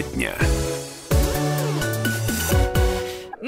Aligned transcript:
Тема 0.00 0.14
дня. 0.14 0.59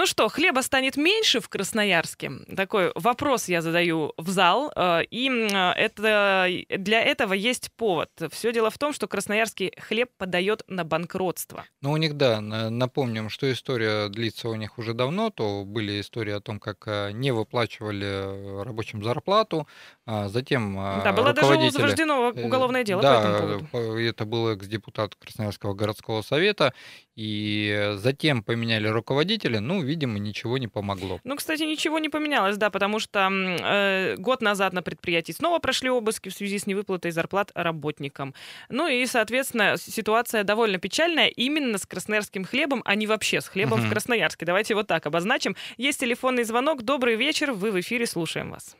Ну 0.02 0.06
что, 0.06 0.28
хлеба 0.28 0.62
станет 0.62 0.96
меньше 0.96 1.38
в 1.38 1.48
Красноярске? 1.48 2.32
Такой 2.56 2.90
вопрос 2.96 3.48
я 3.48 3.62
задаю 3.62 4.12
в 4.16 4.30
зал. 4.30 4.72
э, 4.74 5.04
И 5.12 5.28
м, 5.28 5.46
это, 5.54 6.48
для 6.76 7.00
этого 7.02 7.34
есть 7.34 7.70
повод. 7.76 8.08
Все 8.32 8.52
дело 8.52 8.70
в 8.70 8.78
том, 8.78 8.92
что 8.92 9.06
красноярский 9.06 9.72
хлеб 9.78 10.10
подает 10.18 10.64
на 10.66 10.82
банкротство. 10.82 11.64
Ну, 11.82 11.92
у 11.92 11.96
них, 11.98 12.16
да, 12.16 12.40
на- 12.40 12.68
напомним, 12.68 13.28
что 13.30 13.46
история 13.52 14.08
длится 14.08 14.48
у 14.48 14.56
них 14.56 14.76
уже 14.76 14.92
давно, 14.92 15.30
то 15.30 15.62
были 15.64 16.00
истории 16.00 16.32
о 16.32 16.40
том, 16.40 16.58
как 16.58 16.78
э, 16.88 17.12
не 17.12 17.30
выплачивали 17.30 18.06
э, 18.06 18.62
рабочим 18.64 19.04
зарплату, 19.04 19.68
а 20.04 20.28
затем 20.28 20.80
э, 20.80 21.04
Да, 21.04 21.12
было 21.12 21.32
даже 21.32 21.52
Э, 21.52 22.44
уголовное 22.44 22.82
дело 22.82 23.02
да, 23.02 23.20
по 23.20 23.28
этому 23.28 23.38
поводу. 23.38 23.68
по- 23.70 24.00
это 24.00 24.24
был 24.24 24.48
экс-депутат 24.48 25.14
Красноярского 25.14 25.74
городского 25.74 26.22
совета, 26.22 26.74
и 27.14 27.90
затем 27.94 28.42
поменяли 28.42 28.88
руководителя, 28.88 29.60
ну, 29.60 29.82
видимо, 29.82 30.18
ничего 30.18 30.56
не 30.58 30.68
помогло. 30.68 31.20
Ну, 31.24 31.36
кстати, 31.36 31.62
ничего 31.62 31.98
не 31.98 32.08
поменялось, 32.08 32.56
да, 32.56 32.70
потому 32.70 32.98
что 32.98 33.28
э, 33.30 34.16
год 34.16 34.40
назад 34.40 34.72
на 34.72 34.82
предприятии 34.82 35.32
снова 35.32 35.58
прошли 35.58 35.90
обыски 35.90 36.30
в 36.30 36.34
связи 36.34 36.58
с 36.58 36.66
невыплатой 36.66 37.10
зарплат 37.10 37.50
работникам. 37.54 38.34
Ну 38.70 38.88
и, 38.88 39.04
соответственно, 39.06 39.76
ситуация 39.76 40.42
довольно 40.44 40.78
печальная 40.78 41.28
именно 41.28 41.78
с 41.78 41.86
красноярским 41.86 42.44
хлебом, 42.44 42.82
а 42.84 42.94
не 42.94 43.06
вообще 43.06 43.40
с 43.40 43.48
хлебом 43.48 43.80
в 43.80 43.82
Мгм. 43.84 43.90
Красноярске. 43.90 44.46
Давайте 44.46 44.74
вот 44.74 44.86
так 44.86 45.06
обозначим. 45.06 45.54
Есть 45.76 46.00
телефонный 46.00 46.44
звонок. 46.44 46.82
Добрый 46.82 47.16
вечер, 47.16 47.52
вы 47.52 47.70
в 47.72 47.80
эфире, 47.80 48.06
слушаем 48.06 48.50
вас. 48.50 48.76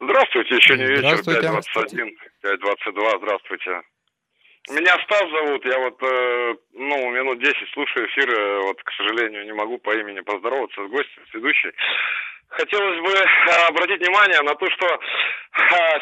Здравствуйте, 0.00 0.56
еще 0.56 0.76
не 0.76 0.86
вечер, 0.86 1.18
Здравствуйте. 1.22 1.40
5.21, 1.46 2.08
5.22, 2.42 3.18
здравствуйте. 3.22 3.70
Меня 4.70 4.96
Стас 5.04 5.28
зовут, 5.28 5.62
я 5.66 5.78
вот, 5.78 6.02
э, 6.02 6.54
ну, 6.72 7.10
минут 7.10 7.38
10 7.38 7.54
слушаю 7.74 8.06
эфир, 8.08 8.30
э, 8.30 8.60
вот, 8.62 8.82
к 8.82 8.92
сожалению, 8.92 9.44
не 9.44 9.52
могу 9.52 9.76
по 9.76 9.94
имени 9.94 10.20
поздороваться 10.20 10.82
с 10.86 10.90
гостем, 10.90 11.22
с 11.30 11.34
ведущей. 11.34 11.70
Хотелось 12.48 12.98
бы 13.00 13.10
э, 13.10 13.66
обратить 13.68 14.00
внимание 14.00 14.40
на 14.40 14.54
то, 14.54 14.70
что 14.70 14.86
э, 14.86 14.98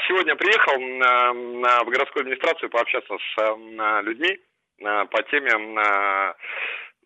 сегодня 0.07 0.37
приехал 0.37 0.79
в 0.79 1.91
городскую 1.91 2.21
администрацию 2.21 2.71
пообщаться 2.71 3.17
с 3.19 4.03
людьми 4.05 4.39
по 4.79 5.23
теме, 5.25 5.51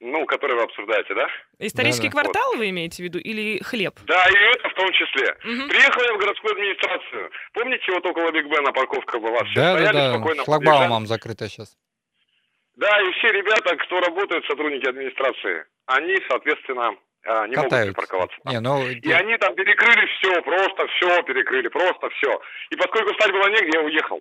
ну, 0.01 0.27
которые 0.27 0.57
вы 0.59 0.65
обсуждаете, 0.65 1.15
да? 1.15 1.27
Исторический 1.59 2.09
Да-да. 2.09 2.23
квартал 2.23 2.57
вы 2.57 2.69
имеете 2.71 3.03
в 3.03 3.05
виду 3.05 3.19
или 3.19 3.63
хлеб? 3.63 3.95
Да, 4.05 4.25
и 4.29 4.35
это 4.55 4.69
в 4.69 4.75
том 4.75 4.91
числе. 4.93 5.37
Мгм. 5.45 5.69
Приехал 5.69 6.03
я 6.03 6.15
в 6.15 6.19
городскую 6.19 6.53
администрацию. 6.53 7.31
Помните, 7.53 7.85
вот 7.93 8.07
около 8.07 8.31
Биг 8.31 8.47
Бена 8.47 8.73
парковка 8.73 9.19
была? 9.19 9.45
Все 9.45 9.55
Да, 9.55 9.73
стояли 9.75 9.93
да, 9.97 10.09
да, 10.11 10.15
спокойно. 10.15 10.45
шлагбаумом 10.45 11.07
закрыто 11.07 11.49
сейчас. 11.49 11.77
Да, 12.77 13.01
и 13.01 13.13
все 13.13 13.33
ребята, 13.33 13.75
кто 13.77 14.01
работают, 14.01 14.45
сотрудники 14.47 14.87
администрации, 14.87 15.65
они, 15.87 16.15
соответственно, 16.29 16.95
а, 17.25 17.47
не 17.49 17.57
могут 17.57 17.71
Катаются. 17.71 17.93
припарковаться. 17.95 18.37
там. 18.45 18.53
Не, 18.53 18.61
ну, 18.61 18.87
И 18.87 19.13
они 19.13 19.37
там 19.39 19.55
перекрыли 19.55 20.07
все, 20.19 20.43
просто 20.43 20.87
все 20.89 21.23
перекрыли, 21.23 21.69
просто 21.69 22.11
все. 22.11 22.41
И 22.71 22.77
поскольку 22.77 23.13
встать 23.13 23.33
было 23.33 23.49
негде, 23.49 23.71
я 23.79 23.81
уехал. 23.83 24.21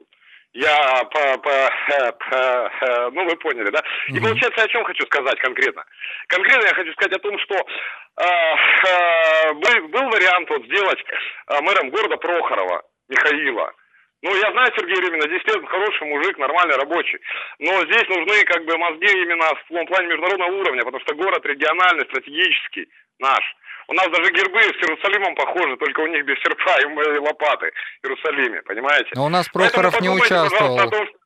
Я 0.56 1.04
по, 1.12 1.38
по, 1.40 1.50
э, 1.50 2.12
по, 2.14 2.36
э, 2.36 3.10
ну 3.12 3.26
вы 3.26 3.36
поняли, 3.36 3.70
да? 3.72 3.84
И 4.08 4.20
получается, 4.22 4.64
о 4.64 4.68
чем 4.70 4.86
хочу 4.86 5.06
сказать 5.06 5.38
конкретно. 5.40 5.84
Конкретно 6.28 6.66
я 6.66 6.74
хочу 6.74 6.94
сказать 6.94 7.12
о 7.12 7.20
том, 7.20 7.38
что 7.40 7.56
э, 7.56 8.24
э, 8.24 9.54
был, 9.54 9.88
был 9.90 10.10
вариант 10.12 10.50
вот 10.50 10.64
сделать 10.64 11.04
э, 11.04 11.62
мэром 11.62 11.90
города 11.90 12.16
Прохорова 12.16 12.84
Михаила. 13.10 13.74
Ну, 14.22 14.34
я 14.34 14.50
знаю 14.52 14.72
Сергея 14.78 15.02
Рюмина, 15.02 15.28
здесь 15.28 15.56
он 15.58 15.66
хороший 15.66 16.08
мужик, 16.08 16.38
нормальный, 16.38 16.78
рабочий. 16.78 17.20
Но 17.60 17.84
здесь 17.84 18.08
нужны 18.08 18.42
как 18.46 18.64
бы 18.64 18.78
мозги 18.78 19.12
именно 19.12 19.54
в 19.56 19.86
плане 19.88 20.08
международного 20.08 20.52
уровня, 20.52 20.84
потому 20.84 21.02
что 21.02 21.16
город 21.16 21.46
региональный, 21.46 22.06
стратегический 22.06 22.88
наш. 23.20 23.44
У 23.88 23.94
нас 23.94 24.08
даже 24.10 24.32
гербы 24.32 24.60
с 24.62 24.78
Иерусалимом 24.82 25.36
похожи, 25.36 25.78
только 25.78 26.00
у 26.02 26.08
них 26.08 26.26
без 26.26 26.38
серпа 26.40 26.82
и 26.82 27.20
лопаты 27.20 27.72
в 28.02 28.06
Иерусалиме, 28.08 28.62
понимаете? 28.64 29.10
но 29.16 29.26
у 29.26 29.30
нас 29.30 29.48
Поэтому 29.54 29.84
Прохоров 29.84 30.02
не 30.02 30.08
подумайте, 30.10 30.30
пожалуйста, 30.30 30.56
участвовал. 30.66 30.80
о 30.80 30.92
том, 30.92 31.08
что- 31.08 31.18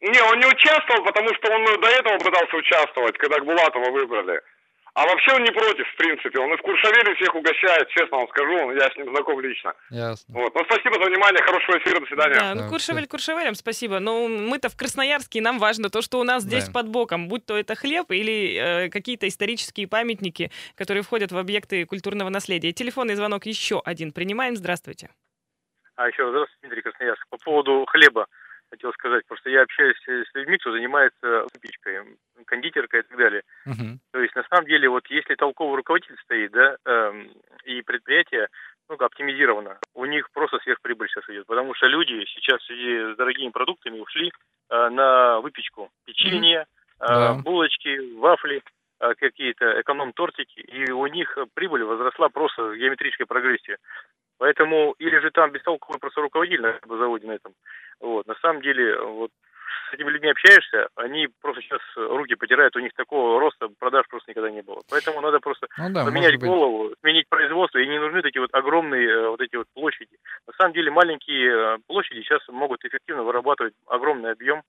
Не, 0.00 0.20
он 0.22 0.38
не 0.38 0.46
участвовал, 0.46 1.04
потому 1.04 1.28
что 1.34 1.52
он 1.54 1.64
до 1.80 1.88
этого 1.88 2.18
пытался 2.18 2.56
участвовать, 2.56 3.16
когда 3.16 3.38
Булатова 3.38 3.90
выбрали. 3.90 4.40
А 4.94 5.04
вообще 5.06 5.32
он 5.34 5.42
не 5.42 5.50
против, 5.50 5.86
в 5.88 5.96
принципе. 5.96 6.38
Он 6.38 6.52
и 6.54 6.56
в 6.56 6.62
Куршавеле 6.62 7.16
всех 7.16 7.34
угощает, 7.34 7.88
честно 7.88 8.18
вам 8.18 8.28
скажу, 8.28 8.70
я 8.70 8.88
с 8.90 8.96
ним 8.96 9.10
знаком 9.10 9.40
лично. 9.40 9.74
Ясно. 9.90 10.34
Вот. 10.34 10.54
Ну, 10.54 10.64
спасибо 10.66 10.94
за 11.02 11.10
внимание, 11.10 11.42
хорошего 11.42 11.78
эфира, 11.78 11.98
до 11.98 12.06
свидания. 12.06 12.34
Да, 12.36 12.54
ну 12.54 12.62
Да, 12.62 12.68
Куршевель 12.68 13.08
Куршевелем, 13.08 13.54
спасибо. 13.56 13.98
Но 13.98 14.28
мы-то 14.28 14.68
в 14.68 14.76
Красноярске, 14.76 15.40
и 15.40 15.42
нам 15.42 15.58
важно 15.58 15.90
то, 15.90 16.00
что 16.00 16.20
у 16.20 16.24
нас 16.24 16.44
здесь 16.44 16.66
Да. 16.66 16.72
под 16.72 16.88
боком, 16.88 17.28
будь 17.28 17.44
то 17.44 17.56
это 17.58 17.74
хлеб 17.74 18.12
или 18.12 18.54
э, 18.54 18.88
какие-то 18.88 19.26
исторические 19.26 19.88
памятники, 19.88 20.52
которые 20.76 21.02
входят 21.02 21.32
в 21.32 21.38
объекты 21.38 21.86
культурного 21.86 22.28
наследия. 22.28 22.70
Телефонный 22.72 23.16
звонок 23.16 23.46
еще 23.46 23.82
один 23.84 24.12
принимаем. 24.12 24.54
Здравствуйте. 24.54 25.10
А 25.96 26.08
еще 26.08 26.22
раз, 26.22 26.30
здравствуйте, 26.30 26.58
Дмитрий 26.62 26.82
Красноярск. 26.82 27.26
По 27.30 27.38
поводу 27.38 27.84
хлеба 27.88 28.26
хотел 28.70 28.92
сказать, 28.92 29.26
просто 29.26 29.50
я 29.50 29.62
общаюсь 29.62 29.96
с 30.06 30.34
людьми, 30.34 30.58
кто 30.58 30.72
занимается 30.72 31.46
выпечкой, 31.54 32.16
кондитеркой 32.46 33.00
и 33.00 33.02
так 33.02 33.18
далее. 33.18 33.42
Мгм. 33.66 34.00
То 34.12 34.20
есть, 34.20 34.34
на 34.34 34.44
самом 34.44 34.66
деле, 34.66 34.88
вот 34.88 35.06
если 35.08 35.34
толковый 35.34 35.76
руководитель 35.76 36.16
стоит, 36.24 36.52
да, 36.52 36.76
эм, 36.84 37.30
и 37.64 37.82
предприятие, 37.82 38.48
ну, 38.88 38.96
оптимизировано, 38.96 39.78
у 39.94 40.04
них 40.04 40.30
просто 40.32 40.58
сверхприбыль 40.58 41.08
сейчас 41.08 41.28
идет, 41.28 41.46
потому 41.46 41.74
что 41.74 41.86
люди 41.86 42.24
сейчас 42.26 42.60
в 42.60 42.66
связи 42.66 43.14
с 43.14 43.16
дорогими 43.16 43.50
продуктами 43.50 43.98
ушли 43.98 44.32
э, 44.70 44.88
на 44.88 45.40
выпечку. 45.40 45.90
Печенье, 46.04 46.60
э, 46.60 46.64
Да. 46.98 47.34
булочки, 47.34 48.16
вафли, 48.18 48.62
э, 49.00 49.14
какие-то 49.14 49.80
эконом-тортики, 49.80 50.60
и 50.60 50.90
у 50.90 51.06
них 51.06 51.36
прибыль 51.54 51.84
возросла 51.84 52.28
просто 52.28 52.64
в 52.64 52.76
геометрической 52.76 53.26
прогрессии. 53.26 53.78
Поэтому, 54.38 54.94
или 54.98 55.18
же 55.18 55.30
там 55.30 55.52
бестолковый 55.52 56.00
просто 56.00 56.20
руководитель 56.20 56.62
на 56.62 56.68
этом 56.68 56.98
заводе 56.98 57.26
на 57.26 57.32
этом. 57.32 57.54
Вот. 58.00 58.26
На 58.26 58.34
самом 58.42 58.62
деле, 58.62 58.98
вот 58.98 59.30
с 59.90 59.94
этими 59.94 60.10
людьми 60.10 60.30
общаешься, 60.30 60.88
они 60.96 61.28
просто 61.40 61.62
сейчас 61.62 61.80
руки 61.96 62.34
потирают, 62.34 62.74
у 62.76 62.80
них 62.80 62.92
такого 62.94 63.40
роста 63.40 63.68
продаж 63.78 64.06
просто 64.08 64.30
никогда 64.30 64.50
не 64.50 64.62
было. 64.62 64.82
Поэтому 64.90 65.20
надо 65.20 65.40
просто 65.40 65.66
Ну 65.78 65.90
да, 65.90 66.04
поменять 66.04 66.38
голову, 66.38 66.94
сменить 67.00 67.28
производство, 67.28 67.78
и 67.78 67.86
не 67.86 67.98
нужны 67.98 68.22
такие 68.22 68.40
вот 68.40 68.52
огромные 68.52 69.08
э, 69.08 69.28
вот 69.28 69.40
эти 69.40 69.56
вот 69.56 69.66
площади. 69.74 70.16
На 70.46 70.52
самом 70.54 70.74
деле 70.74 70.90
маленькие 70.90 71.50
э, 71.50 71.78
площади 71.86 72.20
сейчас 72.22 72.40
могут 72.48 72.84
эффективно 72.84 73.22
вырабатывать 73.22 73.74
огромный 73.86 74.32
объем 74.32 74.62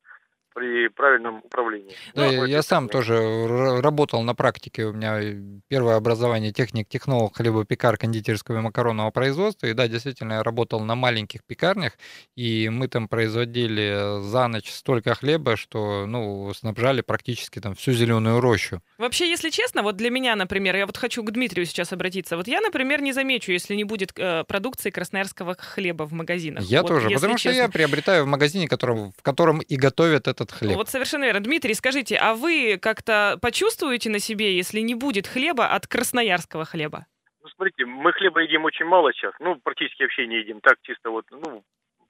при 0.56 0.88
правильном 0.88 1.42
управлении. 1.44 1.94
Да, 2.16 2.24
Ну, 2.26 2.32
я- 2.32 2.40
вот 2.40 2.46
я 2.48 2.58
это 2.60 2.68
сам 2.68 2.88
тоже 2.88 3.82
работал 3.82 4.24
на 4.24 4.34
практике. 4.34 4.86
У 4.86 4.94
меня 4.94 5.20
первое 5.68 5.98
образование 5.98 6.54
техник-технолог 6.54 7.36
хлебопекар 7.36 7.98
кондитерского 7.98 8.58
и 8.60 8.62
макаронного 8.62 9.12
производства. 9.12 9.68
И 9.68 9.74
да, 9.74 9.88
действительно, 9.90 10.34
я 10.34 10.44
работал 10.44 10.80
на 10.80 10.96
маленьких 10.96 11.44
пекарнях, 11.44 11.98
и 12.38 12.70
мы 12.70 12.88
там 12.88 13.10
производили 13.10 14.22
за 14.22 14.48
ночь 14.48 14.72
столько 14.72 15.14
хлеба, 15.14 15.58
что, 15.58 16.06
ну, 16.08 16.54
снабжали 16.54 17.02
практически 17.02 17.60
там 17.60 17.76
всю 17.76 17.92
зеленую 17.92 18.40
рощу. 18.40 18.82
Вообще, 18.98 19.30
если 19.30 19.50
честно, 19.50 19.84
вот 19.84 19.98
для 19.98 20.10
меня, 20.10 20.36
например, 20.38 20.76
я 20.78 20.86
вот 20.86 20.96
хочу 20.98 21.22
к 21.24 21.32
Дмитрию 21.32 21.66
сейчас 21.66 21.92
обратиться. 21.92 22.38
Вот 22.38 22.48
я, 22.48 22.62
например, 22.62 23.02
не 23.02 23.12
замечу, 23.12 23.52
если 23.52 23.76
не 23.76 23.84
будет 23.84 24.14
э, 24.18 24.46
продукции 24.46 24.90
красноярского 24.90 25.56
хлеба 25.60 26.04
в 26.04 26.14
магазинах. 26.14 26.64
Я 26.64 26.82
Вот 26.82 26.88
тоже, 26.88 27.10
потому 27.10 27.38
что 27.38 27.50
честно. 27.50 27.62
я 27.64 27.70
приобретаю 27.70 28.24
в 28.24 28.28
магазине, 28.28 28.70
котором, 28.70 29.12
в 29.18 29.22
котором 29.22 29.60
и 29.60 29.76
готовят 29.76 30.28
этот 30.46 30.58
хлеб. 30.58 30.76
Вот 30.76 30.90
совершенно 30.90 31.26
верно. 31.26 31.42
Дмитрий, 31.42 31.74
скажите, 31.74 32.16
а 32.16 32.34
вы 32.34 32.78
как-то 32.82 33.38
почувствуете 33.42 34.10
на 34.10 34.20
себе, 34.20 34.56
если 34.56 34.80
не 34.80 34.96
будет 34.96 35.28
хлеба 35.28 35.68
от 35.68 35.88
красноярского 35.88 36.66
хлеба? 36.66 37.06
Ну, 37.42 37.50
смотрите, 37.50 37.86
мы 37.86 38.12
хлеба 38.14 38.42
едим 38.42 38.66
очень 38.66 38.86
мало 38.86 39.14
сейчас, 39.14 39.34
ну, 39.40 39.56
практически 39.64 40.04
вообще 40.04 40.26
не 40.28 40.38
едим, 40.38 40.62
так 40.62 40.78
чисто 40.82 41.12
вот, 41.12 41.26
ну, 41.30 41.64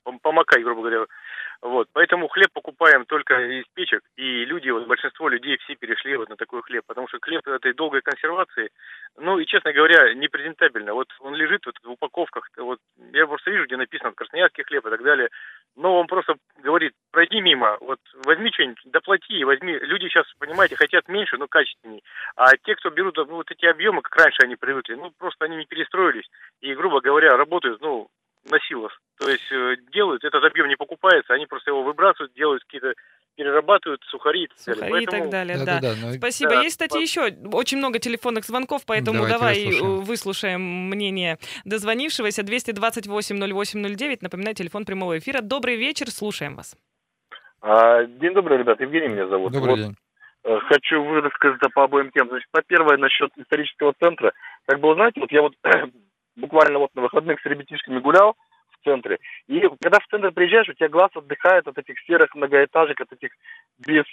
пом- 0.05 0.19
помакать, 0.21 0.63
грубо 0.63 0.81
говоря. 0.81 1.05
Вот, 1.61 1.87
поэтому 1.93 2.27
хлеб 2.27 2.51
покупаем 2.53 3.05
только 3.05 3.39
из 3.59 3.65
печек, 3.73 4.01
и 4.17 4.45
люди, 4.45 4.69
вот 4.69 4.87
большинство 4.87 5.29
людей 5.29 5.57
все 5.57 5.75
перешли 5.75 6.17
вот 6.17 6.29
на 6.29 6.35
такой 6.35 6.61
хлеб, 6.61 6.83
потому 6.85 7.07
что 7.07 7.17
хлеб 7.21 7.47
этой 7.47 7.73
долгой 7.73 8.01
консервации, 8.01 8.69
ну, 9.17 9.39
и, 9.39 9.45
честно 9.45 9.73
говоря, 9.73 10.13
непрезентабельно. 10.13 10.93
Вот 10.93 11.07
он 11.19 11.35
лежит 11.35 11.65
вот 11.65 11.75
в 11.83 11.91
упаковках, 11.91 12.49
вот, 12.57 12.79
я 13.13 13.25
просто 13.27 13.51
вижу, 13.51 13.65
где 13.65 13.77
написано 13.77 14.11
красноярский 14.11 14.63
хлеб 14.63 14.85
и 14.85 14.89
так 14.89 15.03
далее, 15.03 15.29
но 15.75 15.99
он 15.99 16.07
просто 16.07 16.35
говорит, 16.61 16.93
пройди 17.11 17.41
мимо, 17.41 17.77
вот, 17.81 17.99
возьми 18.25 18.51
что-нибудь, 18.51 18.81
доплати, 18.85 19.43
возьми. 19.43 19.73
Люди 19.73 20.07
сейчас, 20.07 20.25
понимаете, 20.39 20.75
хотят 20.75 21.07
меньше, 21.07 21.37
но 21.37 21.47
качественней. 21.47 22.03
А 22.35 22.55
те, 22.63 22.75
кто 22.75 22.89
берут 22.89 23.17
ну, 23.17 23.25
вот 23.25 23.51
эти 23.51 23.65
объемы, 23.65 24.01
как 24.01 24.15
раньше 24.17 24.43
они 24.43 24.55
привыкли, 24.55 24.95
ну, 24.95 25.11
просто 25.17 25.45
они 25.45 25.57
не 25.57 25.65
перестроились. 25.65 26.29
И, 26.61 26.73
грубо 26.75 27.01
говоря, 27.01 27.37
работают, 27.37 27.81
ну, 27.81 28.09
на 28.49 28.59
силах. 28.67 28.99
То 29.19 29.29
есть 29.29 29.49
э, 29.51 29.75
делают, 29.93 30.23
этот 30.23 30.43
объем 30.43 30.67
не 30.67 30.75
покупается, 30.75 31.33
они 31.33 31.45
просто 31.45 31.71
его 31.71 31.83
выбрасывают, 31.83 32.33
делают 32.33 32.63
какие-то, 32.65 32.93
перерабатывают 33.37 34.01
сухари 34.09 34.43
и 34.43 34.47
так 34.47 34.57
далее. 34.65 34.75
Сухари 34.75 34.91
Поэтому- 35.05 35.21
так 35.23 35.31
далее, 35.31 35.57
да. 35.57 35.65
Да-да-да, 35.65 35.95
ну, 36.07 36.13
Спасибо. 36.13 36.49
Да, 36.51 36.61
Есть, 36.61 36.75
кстати, 36.75 36.93
по- 36.93 36.97
еще 37.01 37.21
очень 37.53 37.77
много 37.77 37.99
телефонных 37.99 38.45
звонков, 38.45 38.85
поэтому 38.85 39.19
Давайте 39.27 39.33
давай 39.37 39.65
выслушаем. 39.65 39.91
э, 39.99 40.03
выслушаем 40.03 40.61
мнение 40.89 41.37
дозвонившегося. 41.65 42.43
228-08-09. 42.43 44.17
Напоминаю, 44.21 44.55
телефон 44.55 44.85
прямого 44.85 45.17
эфира. 45.17 45.41
Добрый 45.41 45.75
вечер, 45.77 46.09
слушаем 46.11 46.55
вас. 46.55 46.75
А, 47.61 48.03
День 48.05 48.33
добрый, 48.33 48.57
ребят. 48.59 48.79
Евгений 48.79 49.07
меня 49.07 49.27
зовут. 49.27 49.51
Добрый 49.53 49.71
Вот, 49.75 49.79
день. 49.79 49.95
э, 50.43 50.59
хочу 50.69 51.03
высказаться 51.03 51.69
по 51.73 51.85
обоим 51.85 52.11
темам. 52.11 52.29
Значит, 52.29 52.49
по 52.51 52.61
первое, 52.61 52.97
насчет 52.97 53.31
исторического 53.37 53.93
центра. 54.01 54.33
Как 54.67 54.79
бы, 54.79 54.93
знаете, 54.93 55.19
вот 55.19 55.31
я 55.31 55.41
вот 55.41 55.53
буквально 56.35 56.79
вот 56.79 56.89
на 56.95 57.01
выходных 57.01 57.39
с 57.41 57.45
ребятишками 57.45 57.99
гулял 57.99 58.35
в 58.71 58.83
центре, 58.83 59.19
и 59.47 59.61
когда 59.81 59.99
в 59.99 60.07
центр 60.07 60.31
приезжаешь, 60.31 60.69
у 60.69 60.73
тебя 60.73 60.89
глаз 60.89 61.11
отдыхает 61.15 61.67
от 61.67 61.77
этих 61.77 61.99
серых 62.01 62.35
многоэтажек, 62.35 63.01
от 63.01 63.11
этих 63.13 63.31
без 63.79 64.05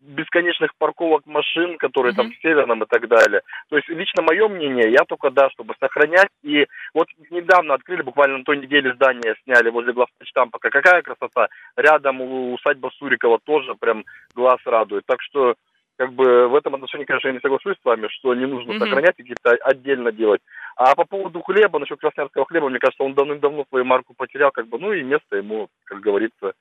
бесконечных 0.00 0.70
парковок 0.78 1.26
машин, 1.26 1.76
которые 1.78 2.12
mm-hmm. 2.12 2.16
там 2.16 2.30
в 2.30 2.40
Северном 2.40 2.82
и 2.82 2.86
так 2.86 3.08
далее. 3.08 3.42
То 3.68 3.76
есть 3.76 3.88
лично 3.88 4.22
мое 4.22 4.48
мнение, 4.48 4.92
я 4.92 5.04
только 5.04 5.30
да, 5.30 5.50
чтобы 5.50 5.74
сохранять. 5.80 6.28
И 6.42 6.66
вот 6.94 7.08
недавно 7.30 7.74
открыли, 7.74 8.02
буквально 8.02 8.38
на 8.38 8.44
той 8.44 8.58
неделе 8.58 8.94
здание 8.94 9.34
сняли 9.44 9.70
возле 9.70 9.92
главпочтампа. 9.92 10.58
Какая 10.58 11.02
красота. 11.02 11.48
Рядом 11.76 12.20
усадьба 12.20 12.90
Сурикова 12.98 13.38
тоже 13.44 13.74
прям 13.74 14.04
глаз 14.34 14.60
радует. 14.64 15.04
Так 15.06 15.20
что 15.22 15.54
как 15.98 16.12
бы 16.12 16.46
в 16.48 16.54
этом 16.54 16.76
отношении, 16.76 17.04
конечно, 17.04 17.28
я 17.28 17.34
не 17.34 17.40
соглашусь 17.40 17.76
с 17.76 17.84
вами, 17.84 18.06
что 18.08 18.32
не 18.34 18.46
нужно 18.46 18.72
mm-hmm. 18.72 18.78
сохранять 18.78 19.14
и 19.18 19.22
какие-то 19.22 19.50
отдельно 19.62 20.12
делать. 20.12 20.40
А 20.76 20.94
по 20.94 21.04
поводу 21.04 21.42
хлеба, 21.42 21.80
насчет 21.80 21.98
красноярского 21.98 22.46
хлеба, 22.46 22.68
мне 22.68 22.78
кажется, 22.78 23.02
он 23.02 23.14
давным-давно 23.14 23.66
свою 23.68 23.84
марку 23.84 24.14
потерял, 24.16 24.52
как 24.52 24.68
бы, 24.68 24.78
ну 24.78 24.92
и 24.92 25.02
место 25.02 25.36
ему, 25.36 25.68
как 25.84 26.00
говорится, 26.00 26.52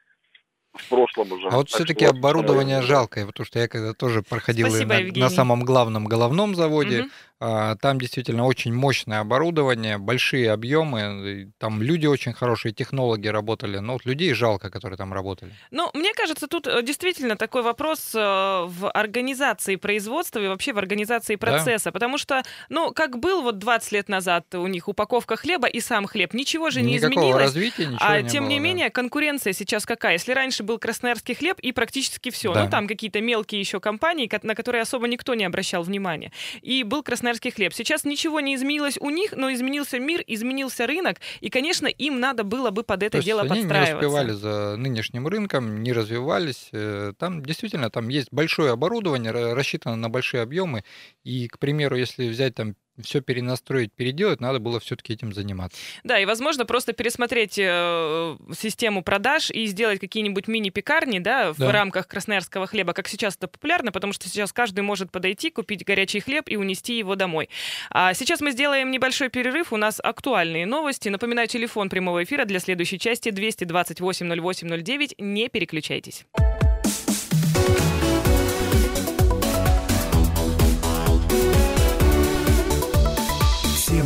в 0.73 0.89
прошлом 0.89 1.31
уже. 1.31 1.47
А 1.49 1.57
вот 1.57 1.69
все-таки 1.69 2.05
оборудование 2.05 2.81
жалкое, 2.81 3.27
потому 3.27 3.45
что 3.45 3.59
я 3.59 3.67
когда 3.67 3.93
тоже 3.93 4.23
проходил 4.23 4.69
Спасибо, 4.69 4.95
на, 4.95 5.25
на 5.25 5.29
самом 5.29 5.63
главном 5.63 6.05
головном 6.05 6.55
заводе, 6.55 7.01
угу. 7.01 7.09
А, 7.39 7.75
там 7.75 7.99
действительно 7.99 8.45
очень 8.45 8.73
мощное 8.73 9.19
оборудование, 9.19 9.99
большие 9.99 10.51
объемы, 10.51 11.51
там 11.59 11.83
люди 11.83 12.07
очень 12.07 12.33
хорошие, 12.33 12.73
технологи 12.73 13.27
работали, 13.27 13.77
но 13.77 13.93
вот 13.93 14.05
людей 14.05 14.33
жалко, 14.33 14.71
которые 14.71 14.97
там 14.97 15.13
работали. 15.13 15.53
Ну, 15.69 15.91
мне 15.93 16.13
кажется, 16.15 16.47
тут 16.47 16.65
э, 16.65 16.81
действительно 16.81 17.35
такой 17.35 17.61
вопрос 17.61 18.15
э, 18.15 18.19
в 18.19 18.89
организации 18.91 19.75
производства 19.75 20.39
и 20.39 20.47
вообще 20.47 20.73
в 20.73 20.79
организации 20.79 21.35
процесса, 21.35 21.85
да? 21.85 21.91
потому 21.91 22.17
что, 22.17 22.41
ну, 22.69 22.91
как 22.91 23.19
был 23.19 23.43
вот 23.43 23.59
20 23.59 23.91
лет 23.91 24.09
назад 24.09 24.55
у 24.55 24.65
них 24.65 24.87
упаковка 24.87 25.35
хлеба 25.35 25.67
и 25.67 25.79
сам 25.79 26.07
хлеб, 26.07 26.33
ничего 26.33 26.71
же 26.71 26.81
не 26.81 26.95
Никакого 26.95 27.11
изменилось. 27.19 27.43
развития, 27.43 27.85
ничего 27.85 27.99
а 28.01 28.19
не 28.21 28.29
тем 28.29 28.45
было, 28.45 28.49
не 28.49 28.57
да. 28.57 28.63
менее, 28.63 28.89
конкуренция 28.89 29.53
сейчас 29.53 29.85
какая? 29.85 30.13
Если 30.13 30.31
раньше 30.33 30.63
был 30.63 30.79
красноярский 30.79 31.35
хлеб 31.35 31.59
и 31.59 31.71
практически 31.71 32.31
все, 32.31 32.51
Да. 32.51 32.63
ну, 32.63 32.69
там 32.71 32.87
какие-то 32.87 33.21
мелкие 33.21 33.59
еще 33.61 33.79
компании, 33.79 34.25
ко- 34.25 34.39
на 34.41 34.55
которые 34.55 34.81
особо 34.81 35.07
никто 35.07 35.35
не 35.35 35.45
обращал 35.45 35.83
внимания, 35.83 36.31
и 36.63 36.81
был 36.81 37.03
красноярский 37.03 37.26
хлеб. 37.35 37.73
Сейчас 37.73 38.03
ничего 38.05 38.39
не 38.39 38.55
изменилось 38.55 38.97
у 38.99 39.09
них, 39.09 39.33
но 39.35 39.51
изменился 39.53 39.99
мир, 39.99 40.23
изменился 40.27 40.87
рынок, 40.87 41.17
и, 41.41 41.49
конечно, 41.49 41.87
им 41.87 42.19
надо 42.19 42.43
было 42.43 42.71
бы 42.71 42.83
под 42.83 43.03
это 43.03 43.17
То 43.19 43.23
дело 43.23 43.41
они 43.41 43.49
не 43.51 43.55
подстраиваться. 43.61 43.95
успевали 43.97 44.31
за 44.31 44.75
нынешним 44.77 45.27
рынком, 45.27 45.83
не 45.83 45.93
развивались. 45.93 46.69
Э, 46.71 47.13
Там 47.17 47.43
действительно 47.43 47.89
там 47.89 48.07
есть 48.09 48.29
большое 48.31 48.71
оборудование, 48.71 49.31
ра- 49.31 49.53
рассчитано 49.53 49.95
на 49.95 50.09
большие 50.09 50.41
объемы. 50.43 50.83
И, 51.23 51.47
к 51.47 51.59
примеру, 51.59 51.95
если 51.97 52.27
взять 52.29 52.55
там 52.55 52.75
все 53.01 53.21
перенастроить, 53.21 53.91
переделать, 53.93 54.41
надо 54.41 54.59
было 54.59 54.79
все-таки 54.79 55.13
этим 55.13 55.33
заниматься. 55.33 55.77
Да, 56.03 56.19
и, 56.19 56.25
возможно, 56.25 56.65
просто 56.65 56.93
пересмотреть 56.93 57.57
э, 57.59 58.37
систему 58.57 59.03
продаж 59.03 59.51
и 59.51 59.65
сделать 59.67 59.99
какие-нибудь 59.99 60.47
мини-пекарни, 60.47 61.19
да, 61.19 61.53
в 61.53 61.57
Да. 61.59 61.71
рамках 61.71 62.07
красноярского 62.07 62.67
хлеба, 62.67 62.93
как 62.93 63.07
сейчас 63.07 63.35
это 63.35 63.47
популярно, 63.47 63.91
потому 63.91 64.13
что 64.13 64.27
сейчас 64.29 64.51
каждый 64.53 64.81
может 64.81 65.11
подойти, 65.11 65.49
купить 65.49 65.83
горячий 65.85 66.19
хлеб 66.19 66.45
и 66.49 66.55
унести 66.57 66.97
его 66.97 67.15
домой. 67.15 67.49
А 67.89 68.13
сейчас 68.13 68.41
мы 68.41 68.51
сделаем 68.51 68.91
небольшой 68.91 69.29
перерыв, 69.29 69.73
у 69.73 69.77
нас 69.77 69.99
актуальные 70.03 70.65
новости. 70.65 71.09
Напоминаю, 71.09 71.47
телефон 71.47 71.89
прямого 71.89 72.23
эфира 72.23 72.45
для 72.45 72.59
следующей 72.59 72.99
части 72.99 73.29
228 73.29 74.41
08 74.41 74.83
09. 74.83 75.15
Не 75.19 75.49
переключайтесь. 75.49 76.25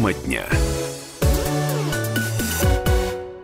Тема 0.02 0.14
дня. 0.14 0.48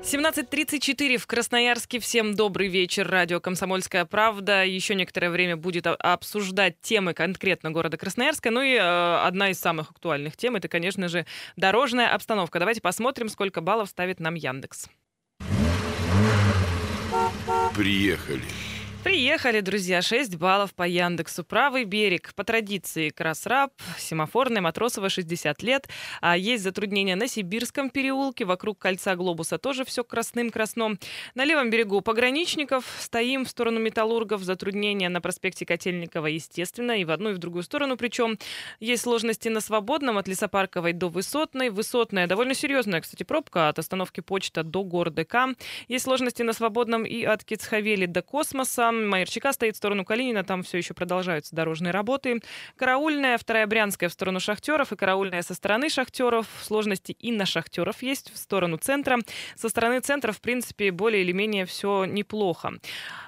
17.34 0.01 1.17
в 1.17 1.27
Красноярске. 1.27 1.99
Всем 1.99 2.33
добрый 2.33 2.67
вечер. 2.67 3.07
Радио 3.07 3.39
«Комсомольская 3.39 4.05
правда». 4.05 4.65
Еще 4.65 4.95
некоторое 4.95 5.29
время 5.29 5.55
будет 5.55 5.85
обсуждать 5.85 6.81
темы 6.81 7.13
конкретно 7.13 7.69
города 7.69 7.97
Красноярска. 7.97 8.49
Ну 8.49 8.63
и 8.63 8.73
э, 8.73 8.79
одна 8.79 9.51
из 9.51 9.59
самых 9.59 9.91
актуальных 9.91 10.35
тем– 10.35 10.55
это, 10.55 10.67
конечно 10.67 11.07
же, 11.09 11.27
дорожная 11.57 12.11
обстановка. 12.11 12.57
Давайте 12.57 12.81
посмотрим, 12.81 13.29
сколько 13.29 13.61
баллов 13.61 13.89
ставит 13.89 14.19
нам 14.19 14.33
Яндекс. 14.33 14.87
Приехали. 17.75 18.41
Приехали, 19.07 19.61
друзья, 19.61 20.01
6 20.01 20.35
баллов 20.35 20.73
по 20.75 20.83
Яндексу. 20.83 21.45
Правый 21.45 21.85
берег. 21.85 22.33
По 22.35 22.43
традиции 22.43 23.07
Красраб, 23.07 23.71
Семафорный, 23.97 24.59
Матросова, 24.59 25.07
60 25.07 25.63
лет. 25.63 25.87
А 26.19 26.35
есть 26.35 26.61
затруднения 26.61 27.15
на 27.15 27.29
Сибирском 27.29 27.89
переулке. 27.89 28.43
Вокруг 28.43 28.79
кольца 28.79 29.15
Глобуса 29.15 29.59
тоже 29.59 29.85
все 29.85 30.03
красным-красном. 30.03 30.99
На 31.35 31.45
левом 31.45 31.69
берегу 31.69 32.01
пограничников. 32.01 32.83
Стоим 32.99 33.45
в 33.45 33.49
сторону 33.49 33.79
Металлургов. 33.79 34.43
Затруднения 34.43 35.07
на 35.07 35.21
проспекте 35.21 35.65
Котельникова, 35.65 36.27
естественно, 36.27 36.91
и 36.91 37.05
в 37.05 37.11
одну, 37.11 37.29
и 37.29 37.33
в 37.33 37.37
другую 37.37 37.63
сторону. 37.63 37.95
Причем 37.95 38.37
есть 38.81 39.03
сложности 39.03 39.47
на 39.47 39.61
Свободном 39.61 40.17
от 40.17 40.27
Лесопарковой 40.27 40.91
до 40.91 41.07
Высотной. 41.07 41.69
Высотная 41.69 42.27
довольно 42.27 42.53
серьезная, 42.53 42.99
кстати, 42.99 43.23
пробка 43.23 43.69
от 43.69 43.79
остановки 43.79 44.19
почта 44.19 44.63
до 44.63 44.83
Гордыка. 44.83 45.55
Есть 45.87 46.03
сложности 46.03 46.41
на 46.41 46.51
Свободном 46.51 47.05
и 47.05 47.23
от 47.23 47.45
Кицхавели 47.45 48.05
до 48.05 48.21
Космоса. 48.21 48.96
Майерчика 49.05 49.53
стоит 49.53 49.75
в 49.75 49.77
сторону 49.77 50.05
Калинина, 50.05 50.43
там 50.43 50.63
все 50.63 50.77
еще 50.77 50.93
продолжаются 50.93 51.55
дорожные 51.55 51.91
работы. 51.91 52.41
Караульная, 52.75 53.37
вторая 53.37 53.67
Брянская 53.67 54.09
в 54.09 54.13
сторону 54.13 54.39
шахтеров 54.39 54.91
и 54.91 54.95
караульная 54.95 55.41
со 55.41 55.53
стороны 55.53 55.89
шахтеров. 55.89 56.47
Сложности 56.61 57.11
и 57.11 57.31
на 57.31 57.45
шахтеров 57.45 58.01
есть 58.01 58.33
в 58.33 58.37
сторону 58.37 58.77
центра. 58.77 59.19
Со 59.55 59.69
стороны 59.69 59.99
центра, 59.99 60.31
в 60.31 60.41
принципе, 60.41 60.91
более 60.91 61.23
или 61.23 61.31
менее 61.31 61.65
все 61.65 62.05
неплохо. 62.05 62.73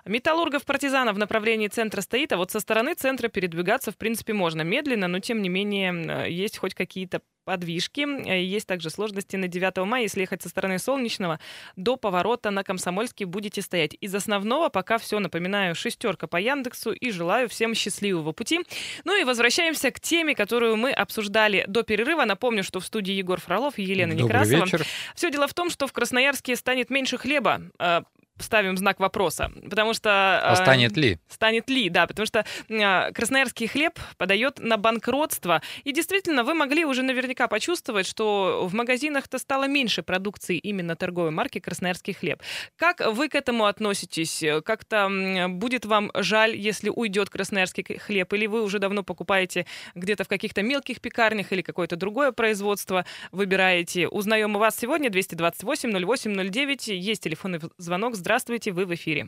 Металлургов 0.06 0.66
партизанов 0.66 1.16
в 1.16 1.20
направлении 1.20 1.68
центра 1.68 2.02
стоит, 2.02 2.32
а 2.32 2.38
вот 2.38 2.52
со 2.52 2.60
стороны 2.60 2.94
центра 2.94 3.28
передвигаться, 3.28 3.92
в 3.92 3.98
принципе, 3.98 4.34
можно 4.34 4.62
медленно, 4.62 5.08
но 5.08 5.20
тем 5.20 5.42
не 5.42 5.50
менее 5.50 6.30
есть 6.32 6.58
хоть 6.58 6.74
какие-то 6.74 7.22
подвижки. 7.50 8.02
Э, 8.28 8.44
Есть 8.44 8.68
также 8.68 8.92
сложности 8.92 9.36
на 9.36 9.48
9 9.48 9.78
мая. 9.78 10.04
Если 10.04 10.22
ехать 10.22 10.44
со 10.44 10.50
стороны 10.50 10.78
Солнечного, 10.78 11.40
до 11.76 11.98
поворота 11.98 12.52
на 12.52 12.64
Комсомольский 12.64 13.26
будете 13.26 13.64
стоять. 13.64 13.96
Из 14.00 14.14
основного 14.14 14.70
пока 14.70 15.00
все. 15.00 15.18
Напоминаю, 15.18 15.74
шестерка 15.74 16.28
по 16.28 16.38
Яндексу 16.38 16.92
и 16.92 17.10
желаю 17.10 17.50
всем 17.50 17.74
счастливого 17.74 18.34
пути. 18.34 18.60
Ну 19.04 19.20
и 19.20 19.24
возвращаемся 19.24 19.90
к 19.90 20.00
теме, 20.00 20.36
которую 20.36 20.76
мы 20.78 20.92
обсуждали 20.92 21.66
до 21.68 21.82
перерыва. 21.82 22.24
Напомню, 22.26 22.64
что 22.64 22.80
в 22.80 22.86
студии 22.86 23.14
Егор 23.14 23.42
Фролов 23.42 23.80
и 23.80 23.84
Елена 23.84 24.14
Добрый 24.16 24.26
Некрасова. 24.26 24.66
вечер. 24.66 24.86
Все 25.16 25.32
дело 25.32 25.48
в 25.48 25.56
том, 25.56 25.72
что 25.72 25.88
в 25.88 25.92
Красноярске 25.92 26.56
станет 26.56 26.92
меньше 26.92 27.18
хлеба. 27.18 27.64
Ставим 28.40 28.78
знак 28.78 29.00
вопроса, 29.00 29.52
потому 29.70 29.94
что... 29.94 30.10
А 30.10 30.54
э, 30.54 30.56
станет 30.56 30.98
ли? 30.98 31.20
Станет 31.28 31.70
ли, 31.70 31.90
да, 31.90 32.08
потому 32.08 32.26
что 32.26 32.46
э, 32.70 33.12
красноярский 33.12 33.68
хлеб 33.68 34.00
подает 34.18 34.60
на 34.60 34.78
банкротство. 34.78 35.62
И 35.84 35.92
действительно, 35.92 36.44
вы 36.44 36.54
могли 36.54 36.86
уже 36.86 37.04
наверняка 37.04 37.48
почувствовать, 37.48 38.08
что 38.08 38.68
в 38.68 38.74
магазинах-то 38.74 39.38
стало 39.40 39.68
меньше 39.68 40.04
продукции 40.04 40.58
именно 40.58 40.96
торговой 40.96 41.32
марки 41.32 41.60
«Красноярский 41.60 42.14
хлеб». 42.14 42.42
Как 42.78 43.02
вы 43.14 43.30
к 43.30 43.36
этому 43.36 43.66
относитесь? 43.66 44.44
Как-то 44.64 45.48
будет 45.50 45.86
вам 45.86 46.12
жаль, 46.16 46.56
если 46.56 46.90
уйдет 46.90 47.30
красноярский 47.30 47.98
хлеб? 47.98 48.34
Или 48.34 48.48
вы 48.48 48.64
уже 48.64 48.80
давно 48.80 49.04
покупаете 49.04 49.66
где-то 49.96 50.24
в 50.24 50.28
каких-то 50.28 50.64
мелких 50.64 51.02
пекарнях 51.02 51.52
или 51.52 51.62
какое-то 51.62 51.96
другое 51.96 52.32
производство 52.32 53.06
выбираете? 53.32 54.08
Узнаем 54.08 54.56
у 54.56 54.60
вас 54.60 54.78
сегодня 54.78 55.10
228 55.10 56.06
08 56.06 56.50
09. 56.50 56.88
Есть 56.88 57.24
телефонный 57.24 57.60
звонок. 57.78 58.16
Здравствуйте, 58.16 58.29
вы 58.72 58.86
в 58.86 58.94
эфире. 58.94 59.28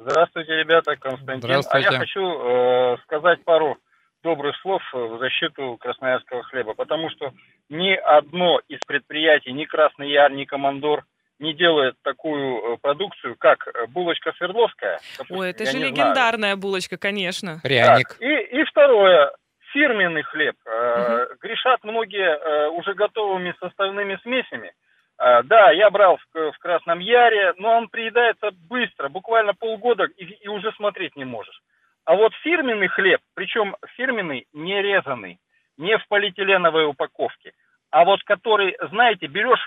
Здравствуйте, 0.00 0.54
ребята, 0.54 0.96
Константин. 0.96 1.48
Здравствуйте. 1.48 1.88
А 1.88 1.92
я 1.92 1.98
хочу 1.98 2.20
э, 2.20 2.96
сказать 3.04 3.42
пару 3.44 3.78
добрых 4.22 4.56
слов 4.60 4.82
э, 4.94 4.98
в 4.98 5.18
защиту 5.18 5.76
красноярского 5.80 6.42
хлеба, 6.44 6.74
потому 6.74 7.10
что 7.10 7.32
ни 7.68 7.94
одно 7.94 8.60
из 8.68 8.78
предприятий, 8.86 9.52
ни 9.52 9.64
Красный 9.64 10.10
Яр, 10.10 10.30
ни 10.32 10.44
Командор 10.44 11.04
не 11.38 11.54
делает 11.54 11.94
такую 12.02 12.74
э, 12.74 12.76
продукцию, 12.80 13.36
как 13.36 13.66
э, 13.66 13.86
булочка 13.88 14.32
Свердловская. 14.36 15.00
допустим, 15.16 15.36
Ой, 15.38 15.50
это 15.50 15.64
же 15.66 15.72
не 15.72 15.78
знаю. 15.78 15.92
легендарная 15.92 16.56
булочка, 16.56 16.96
конечно. 16.96 17.60
Пряник. 17.62 18.08
Так, 18.08 18.20
и, 18.20 18.60
и 18.60 18.64
второе, 18.64 19.32
фирменный 19.72 20.22
хлеб. 20.22 20.56
Э, 20.66 21.26
Грешат 21.40 21.82
многие 21.84 22.38
э, 22.38 22.68
уже 22.68 22.94
готовыми 22.94 23.54
составными 23.60 24.18
смесями. 24.22 24.72
Э, 25.18 25.42
да, 25.42 25.70
я 25.72 25.90
брал 25.90 26.16
в, 26.18 26.52
в 26.52 26.58
Красном 26.58 27.00
Яре, 27.00 27.54
но 27.58 27.76
он 27.76 27.88
приедается 27.88 28.50
быстро, 28.68 29.08
буквально 29.08 29.54
полгода, 29.54 30.04
и, 30.04 30.24
и 30.24 30.48
уже 30.48 30.72
смотреть 30.72 31.16
не 31.16 31.24
можешь. 31.24 31.60
А 32.04 32.14
вот 32.14 32.32
фирменный 32.42 32.88
хлеб, 32.88 33.20
причем 33.34 33.76
фирменный 33.96 34.46
не 34.52 34.80
резанный, 34.80 35.38
не 35.76 35.98
в 35.98 36.06
полиэтиленовой 36.08 36.86
упаковке, 36.86 37.52
а 37.90 38.04
вот 38.04 38.22
который, 38.24 38.76
знаете, 38.90 39.26
берешь, 39.26 39.66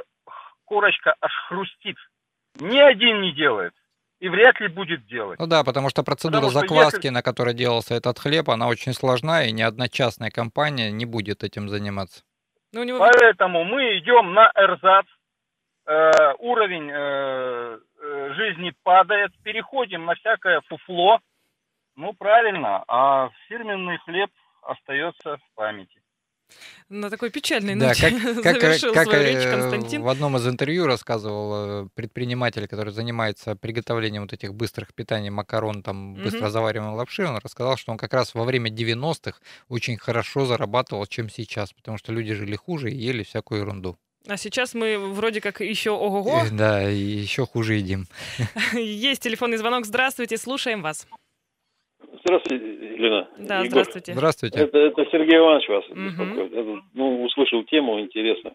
корочка 0.66 1.16
аж 1.22 1.32
хрустит. 1.48 1.98
Ни 2.60 2.80
один 2.80 3.22
не 3.22 3.32
делает. 3.34 3.74
и 4.20 4.30
вряд 4.30 4.60
ли 4.60 4.68
будет 4.68 5.08
делать. 5.08 5.40
Ну 5.40 5.48
да, 5.48 5.64
потому 5.64 5.90
что 5.90 6.04
процедура 6.04 6.42
Потому 6.42 6.52
что 6.52 6.60
закваски, 6.60 7.08
если- 7.08 7.10
на 7.10 7.24
которой 7.24 7.56
делался 7.56 7.96
этот 7.96 8.20
хлеб, 8.20 8.52
она 8.52 8.68
очень 8.68 8.94
сложна, 8.94 9.46
и 9.46 9.52
ни 9.52 9.64
одна 9.64 9.88
частная 9.90 10.30
компания 10.30 10.92
не 10.92 11.06
будет 11.06 11.44
этим 11.44 11.68
заниматься. 11.70 12.24
Ну, 12.72 12.84
него 12.84 13.00
Поэтому 13.00 13.64
мы 13.64 13.98
идем 13.98 14.34
на 14.34 14.52
эрзац, 14.54 15.08
уровень 16.40 16.90
э, 16.92 17.80
э, 18.02 18.34
жизни 18.36 18.74
падает, 18.84 19.32
переходим 19.44 20.06
на 20.06 20.16
всякое 20.16 20.62
фуфло. 20.68 21.20
Ну, 21.96 22.14
правильно, 22.14 22.84
а 22.88 23.30
фирменный 23.48 23.98
хлеб 24.00 24.30
остается 24.62 25.38
в 25.38 25.56
памяти. 25.56 26.02
на 26.90 27.10
такой 27.10 27.30
печальной 27.32 27.76
Да, 27.76 27.90
ноте 27.90 28.12
как, 28.12 28.22
как, 28.44 28.62
завершил 28.62 28.94
как, 28.94 29.08
свою 29.08 29.22
э, 29.22 29.34
речь 29.34 29.50
Константин. 29.50 30.02
в 30.04 30.08
одном 30.08 30.38
из 30.38 30.48
интервью 30.48 30.86
рассказывал 30.88 31.86
э, 31.86 31.90
предприниматель, 31.96 32.68
который 32.68 32.92
занимается 32.94 33.56
приготовлением 33.56 34.24
вот 34.24 34.34
этих 34.34 34.54
быстрых 34.54 34.94
питаний, 34.94 35.30
макарон, 35.30 35.84
там, 35.84 36.16
быстро 36.16 36.44
Мгм. 36.44 36.50
завариваемой 36.52 36.96
лапши, 36.96 37.26
он 37.26 37.38
рассказал, 37.38 37.76
что 37.78 37.92
он 37.92 37.98
как 37.98 38.14
раз 38.14 38.36
во 38.36 38.44
время 38.44 38.70
90-х 38.70 39.40
очень 39.70 39.98
хорошо 39.98 40.46
зарабатывал, 40.46 41.06
чем 41.08 41.30
сейчас, 41.30 41.74
потому 41.74 41.98
что 41.98 42.14
люди 42.14 42.34
жили 42.34 42.56
хуже 42.56 42.90
и 42.92 42.96
ели 42.96 43.24
всякую 43.24 43.62
ерунду. 43.62 43.98
А 44.28 44.38
сейчас 44.38 44.76
мы 44.76 44.98
вроде 45.14 45.42
как 45.42 45.62
еще 45.62 45.92
ого-го. 45.92 46.42
Э, 46.46 46.50
Да, 46.52 46.82
еще 46.82 47.46
хуже 47.46 47.76
едим. 47.76 48.06
Есть 48.74 49.24
телефонный 49.24 49.58
звонок. 49.58 49.86
Здравствуйте, 49.86 50.38
слушаем 50.38 50.82
вас. 50.84 51.08
Здравствуйте, 52.24 52.66
Елена. 52.66 53.28
Да, 53.38 53.58
Егор. 53.60 53.70
здравствуйте. 53.70 54.14
Здравствуйте. 54.14 54.60
Это, 54.60 54.78
это 54.78 55.06
Сергей 55.12 55.38
Иванович 55.38 55.70
вас 55.70 55.84
Мгм. 55.90 56.08
беспокоит. 56.10 56.54
Это, 56.54 56.82
ну, 56.94 57.24
услышал 57.24 57.64
тему, 57.64 58.00
интересно. 58.00 58.54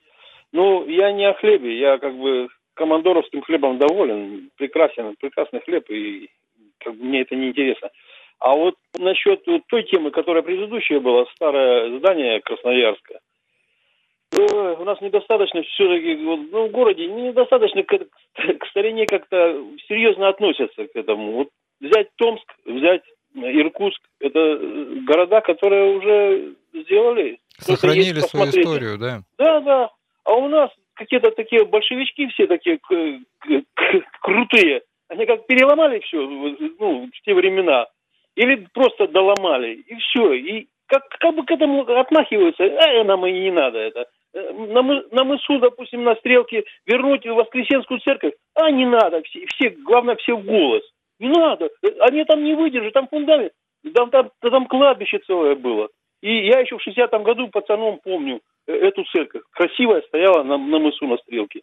Ну, 0.52 0.86
я 0.88 1.10
не 1.12 1.28
о 1.28 1.34
хлебе, 1.34 1.76
я 1.78 1.98
как 1.98 2.16
бы 2.16 2.48
командоровским 2.74 3.42
хлебом 3.42 3.78
доволен. 3.78 4.50
Прекрасен, 4.56 5.16
прекрасный 5.18 5.60
хлеб, 5.60 5.90
и 5.90 6.30
как 6.78 6.94
бы 6.94 7.04
мне 7.04 7.22
это 7.22 7.34
не 7.34 7.48
интересно. 7.48 7.90
А 8.38 8.52
вот 8.54 8.76
насчет 8.98 9.42
вот 9.46 9.62
той 9.66 9.82
темы, 9.82 10.12
которая 10.12 10.42
предыдущая 10.44 11.00
была, 11.00 11.24
старое 11.34 11.98
здание 11.98 12.40
Красноярска, 12.40 13.18
у 14.32 14.84
нас 14.84 15.00
недостаточно 15.00 15.62
все-таки, 15.62 16.16
ну, 16.16 16.68
в 16.68 16.70
городе 16.70 17.06
недостаточно 17.06 17.82
к, 17.82 17.96
к 17.96 18.66
старине 18.70 19.06
как-то 19.06 19.62
серьезно 19.88 20.28
относятся 20.28 20.86
к 20.86 20.96
этому. 20.96 21.32
Вот 21.32 21.48
взять 21.80 22.08
Томск, 22.16 22.44
взять 22.64 23.02
Иркутск, 23.34 24.00
это 24.20 24.38
э, 24.38 24.84
города, 25.06 25.40
которые 25.40 25.96
уже 25.96 26.54
сделали. 26.72 27.38
Сохранили 27.58 28.20
свою 28.20 28.50
историю, 28.50 28.98
да. 28.98 29.20
Да, 29.38 29.60
да. 29.60 29.90
А 30.24 30.34
у 30.34 30.48
нас 30.48 30.70
какие-то 30.94 31.30
такие 31.30 31.64
большевички 31.64 32.28
все 32.28 32.46
такие 32.46 32.80
крутые. 34.20 34.82
Они 35.08 35.26
как 35.26 35.46
переломали 35.46 36.00
все, 36.00 36.18
ну, 36.18 37.06
в 37.06 37.20
те 37.24 37.34
времена. 37.34 37.86
Или 38.34 38.66
просто 38.74 39.06
доломали, 39.06 39.74
и 39.74 39.94
все. 39.96 40.32
И 40.34 40.68
как, 40.86 41.08
как 41.08 41.34
бы 41.34 41.44
к 41.44 41.50
этому 41.50 41.82
отмахиваются, 41.82 42.64
а 42.64 43.04
нам 43.04 43.24
и 43.26 43.32
не 43.32 43.50
надо 43.50 43.78
это. 43.78 44.06
Э, 44.36 44.52
На, 44.52 44.82
на 44.82 45.24
мысу, 45.24 45.58
допустим, 45.58 46.04
на 46.04 46.14
стрелке 46.16 46.64
вернуть 46.86 47.24
в 47.26 47.34
Воскресенскую 47.34 48.00
церковь, 48.00 48.34
а 48.54 48.70
не 48.70 48.84
надо, 48.84 49.22
все, 49.22 49.46
все, 49.46 49.70
главное, 49.70 50.16
все 50.16 50.34
в 50.36 50.44
голос. 50.44 50.82
Не 51.18 51.28
надо, 51.28 51.70
Э, 51.82 51.88
они 52.00 52.24
там 52.24 52.44
не 52.44 52.54
выдержат, 52.54 52.92
там 52.92 53.08
фундамент, 53.08 53.52
там, 53.94 54.10
там, 54.10 54.30
там 54.40 54.66
кладбище 54.66 55.18
целое 55.26 55.54
было. 55.54 55.88
И 56.22 56.46
я 56.48 56.60
еще 56.60 56.76
в 56.76 56.86
60-м 56.86 57.22
году 57.22 57.48
пацаном 57.48 57.98
помню 58.04 58.40
э, 58.66 58.72
эту 58.74 59.04
церковь. 59.04 59.42
Красивая 59.52 60.02
стояла 60.02 60.42
на, 60.42 60.58
на 60.58 60.78
мысу 60.78 61.06
на 61.06 61.16
стрелке. 61.18 61.62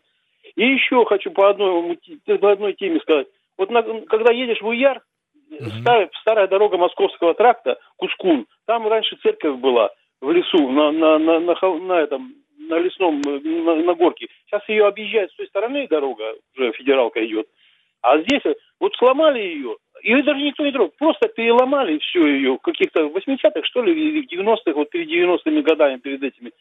И 0.56 0.66
еще 0.66 1.06
хочу 1.06 1.32
по 1.32 1.50
одной, 1.50 1.98
по 2.40 2.52
одной 2.52 2.74
теме 2.74 3.00
сказать. 3.02 3.28
Вот 3.58 3.70
на- 3.70 4.02
когда 4.08 4.34
едешь 4.34 4.62
в 4.62 4.68
Уяр, 4.68 5.02
Мгм. 5.50 5.70
старая, 5.82 6.10
старая 6.22 6.48
дорога 6.48 6.78
Московского 6.78 7.36
тракта, 7.36 7.78
Кускун, 7.98 8.48
там 8.66 8.88
раньше 8.88 9.16
церковь 9.18 9.58
была 9.60 9.92
в 10.22 10.32
лесу, 10.32 10.72
на, 10.72 10.92
на, 10.92 11.20
на, 11.20 11.40
на, 11.40 11.54
хол- 11.54 11.80
на 11.82 12.00
этом, 12.02 12.34
на 12.70 12.80
лесном, 12.80 13.22
э, 13.26 13.40
на, 13.40 13.76
на 13.76 13.94
горке. 13.94 14.28
Сейчас 14.46 14.68
ее 14.68 14.86
объезжает 14.88 15.32
с 15.32 15.36
той 15.36 15.48
стороны 15.48 15.88
дорога, 15.88 16.36
уже 16.56 16.72
федералка 16.74 17.26
идет. 17.26 17.48
А 18.02 18.20
здесь 18.20 18.42
э, 18.46 18.54
вот 18.80 18.94
сломали 18.96 19.40
ее, 19.40 19.78
ее 20.02 20.24
даже 20.24 20.42
никто 20.42 20.66
не 20.66 20.72
трогал, 20.72 20.94
просто 20.98 21.30
переломали 21.30 21.98
все 22.00 22.26
ее, 22.26 22.54
в 22.56 22.60
каких-то 22.60 23.06
80-х, 23.06 23.64
что 23.64 23.82
ли, 23.82 23.94
или 23.94 24.22
в 24.26 24.32
90-х, 24.32 24.74
вот 24.74 24.90
перед 24.90 25.10
90-ми 25.10 25.62
годами, 25.62 25.98
перед 25.98 26.22
этими. 26.22 26.52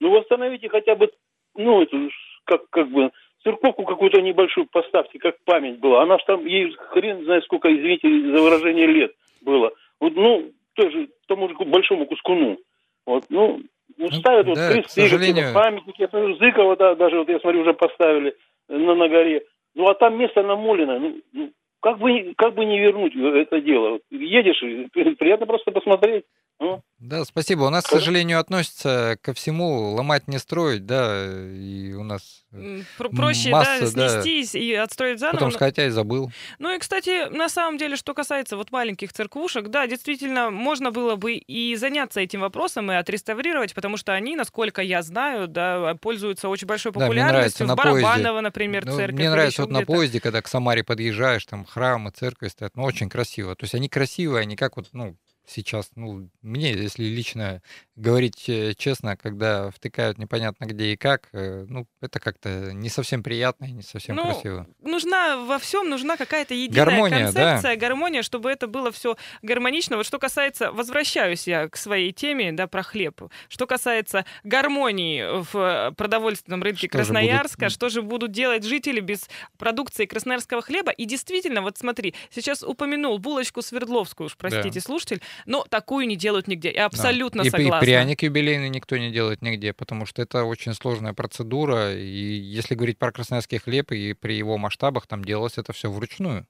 Ну, 0.00 0.10
восстановите 0.10 0.68
хотя 0.68 0.94
бы, 0.94 1.10
ну, 1.56 1.82
эту, 1.82 2.08
как, 2.44 2.68
как 2.70 2.88
бы, 2.88 3.10
церковку 3.42 3.84
какую-то 3.84 4.20
небольшую 4.20 4.66
поставьте, 4.66 5.18
как 5.18 5.42
память 5.44 5.80
была. 5.80 6.02
Она 6.02 6.18
ж 6.18 6.22
там, 6.24 6.46
ей 6.46 6.72
хрен 6.72 7.24
знает 7.24 7.44
сколько, 7.44 7.72
извините 7.74 8.08
за 8.08 8.42
выражение, 8.42 8.86
лет 8.86 9.12
было. 9.40 9.72
Вот, 10.00 10.14
ну, 10.14 10.52
тоже 10.74 11.08
тому 11.26 11.48
же 11.48 11.54
большому 11.54 12.06
кускуну. 12.06 12.58
Вот, 13.06 13.24
ну, 13.28 13.60
ну, 13.96 14.08
Ну, 14.10 14.12
ставят 14.12 14.46
вот 14.46 14.56
да, 14.56 14.72
кресты, 14.72 14.88
к 14.88 14.90
сожалению- 15.08 15.34
какие-то 15.34 15.60
памятники. 15.60 16.38
Зыкова, 16.38 16.76
да, 16.76 16.94
даже 16.94 17.18
вот 17.18 17.28
я 17.28 17.38
смотрю, 17.40 17.62
уже 17.62 17.74
поставили 17.74 18.34
на, 18.68 18.94
на 18.94 19.08
горе. 19.08 19.42
Ну, 19.74 19.88
а 19.88 19.94
там 19.94 20.18
место 20.18 20.42
намолено. 20.42 20.98
Ну, 20.98 21.20
ну, 21.32 21.50
как 21.80 21.98
бы, 21.98 22.32
как 22.36 22.54
бы 22.54 22.64
не 22.64 22.78
вернуть 22.78 23.14
это 23.16 23.60
дело? 23.60 23.90
Вот 23.90 24.02
Едешь, 24.10 24.60
приятно 25.18 25.46
просто 25.46 25.70
посмотреть. 25.72 26.24
Ну, 26.62 26.80
Да, 27.00 27.24
спасибо. 27.24 27.64
У 27.64 27.70
нас, 27.70 27.82
к 27.84 27.88
сожалению, 27.88 28.38
относятся 28.38 29.18
ко 29.20 29.34
всему 29.34 29.90
ломать 29.94 30.28
не 30.28 30.38
строить, 30.38 30.86
да, 30.86 31.26
и 31.26 31.92
у 31.94 32.04
нас 32.04 32.44
э, 32.52 32.82
Проще, 32.96 33.50
да, 33.50 33.56
масса, 33.56 33.92
да. 33.96 34.08
снестись 34.22 34.54
и 34.54 34.72
отстроить 34.74 35.18
заново. 35.18 35.38
потом 35.38 35.50
сказать, 35.50 35.78
ай, 35.80 35.90
забыл. 35.90 36.30
Ну 36.60 36.72
и, 36.72 36.78
кстати, 36.78 37.28
на 37.30 37.48
самом 37.48 37.78
деле, 37.78 37.96
что 37.96 38.14
касается 38.14 38.56
вот 38.56 38.70
маленьких 38.70 39.12
церквушек, 39.12 39.68
да, 39.70 39.88
действительно, 39.88 40.50
можно 40.50 40.92
было 40.92 41.16
бы 41.16 41.32
и 41.34 41.74
заняться 41.74 42.20
этим 42.20 42.40
вопросом 42.42 42.92
и 42.92 42.94
отреставрировать, 42.94 43.74
потому 43.74 43.96
что 43.96 44.12
они, 44.12 44.36
насколько 44.36 44.80
я 44.82 45.02
знаю, 45.02 45.48
да, 45.48 45.96
пользуются 46.00 46.48
очень 46.48 46.68
большой 46.68 46.92
Да, 46.92 47.00
мне 47.00 47.06
популярностью. 47.08 47.36
нравится 47.38 47.64
В 47.64 47.66
на 47.66 47.76
поезде. 47.76 48.02
Барабаново, 48.06 48.40
например, 48.40 48.86
Ну, 48.86 48.96
церковь. 48.96 49.18
мне 49.18 49.30
нравится 49.30 49.62
вот 49.62 49.70
на 49.72 49.82
поезде, 49.84 50.20
когда 50.20 50.40
к 50.40 50.46
Самаре 50.46 50.84
подъезжаешь, 50.84 51.44
там 51.46 51.64
храмы, 51.64 52.12
церкви 52.12 52.46
стоят, 52.46 52.76
ну, 52.76 52.84
очень 52.84 53.08
красиво. 53.08 53.56
То 53.56 53.64
есть 53.64 53.74
они 53.74 53.88
красивые, 53.88 54.42
они 54.42 54.54
как 54.54 54.76
вот, 54.76 54.86
ну, 54.92 55.16
сейчас, 55.52 55.90
ну, 55.94 56.28
мне, 56.42 56.72
если 56.72 57.04
лично 57.04 57.62
говорить 57.96 58.48
э, 58.48 58.74
честно, 58.76 59.16
когда 59.16 59.70
втыкают 59.70 60.18
непонятно 60.18 60.64
где 60.64 60.92
и 60.92 60.96
как, 60.96 61.28
э, 61.32 61.66
ну, 61.68 61.86
это 62.00 62.20
как-то 62.20 62.72
не 62.72 62.88
совсем 62.88 63.22
приятно 63.22 63.66
и 63.66 63.72
не 63.72 63.82
совсем 63.82 64.16
Ну, 64.16 64.24
красиво. 64.24 64.66
нужна 64.80 65.36
во 65.36 65.58
всем 65.58 65.88
нужна 65.88 66.16
какая-то 66.16 66.54
единая 66.54 66.86
Гармония, 66.86 67.32
да. 67.32 67.54
концепция, 67.54 67.76
гармония, 67.76 68.22
чтобы 68.22 68.50
это 68.50 68.66
было 68.66 68.90
все 68.90 69.16
гармонично. 69.42 69.96
Вот 69.96 70.06
что 70.06 70.18
касается, 70.18 70.72
возвращаюсь 70.72 71.46
я 71.46 71.68
к 71.68 71.76
своей 71.76 72.12
теме, 72.12 72.52
да, 72.52 72.66
про 72.66 72.82
хлеб. 72.82 73.20
Что 73.48 73.66
касается 73.66 74.24
гармонии 74.42 75.42
в 75.52 75.94
продовольственном 75.96 76.62
рынке 76.62 76.88
Что 76.88 76.98
же 76.98 77.04
будут, 77.04 77.06
Красноярска, 77.08 77.68
что 77.68 77.88
же 77.88 78.02
будут 78.02 78.32
делать 78.32 78.64
жители 78.64 79.00
без 79.00 79.28
продукции 79.58 80.06
красноярского 80.06 80.62
хлеба? 80.62 80.92
И 80.92 81.04
действительно, 81.04 81.60
вот 81.62 81.76
смотри, 81.76 82.14
сейчас 82.30 82.62
упомянул 82.62 83.18
булочку 83.18 83.60
Свердловскую, 83.62 84.26
уж 84.26 84.36
простите, 84.36 84.80
слушатель, 84.80 85.20
но 85.46 85.64
такую 85.68 86.06
не 86.06 86.16
делают 86.16 86.48
нигде. 86.48 86.70
Я 86.70 86.82
Да. 86.82 86.86
абсолютно 86.86 87.42
и, 87.42 87.46
и 87.46 87.50
согласна. 87.50 87.80
пряник 87.80 88.22
юбилейный 88.22 88.68
никто 88.68 88.96
не 88.96 89.10
делает 89.10 89.42
нигде, 89.42 89.72
потому 89.72 90.06
что 90.06 90.22
это 90.22 90.44
очень 90.44 90.74
сложная 90.74 91.12
процедура. 91.12 91.94
И 91.94 92.06
если 92.08 92.74
говорить 92.74 92.98
про 92.98 93.12
красноярский 93.12 93.58
хлеб, 93.58 93.92
и 93.92 94.12
при 94.14 94.36
его 94.36 94.58
масштабах 94.58 95.06
там 95.06 95.24
делалось 95.24 95.58
это 95.58 95.72
все 95.72 95.90
вручную. 95.90 96.46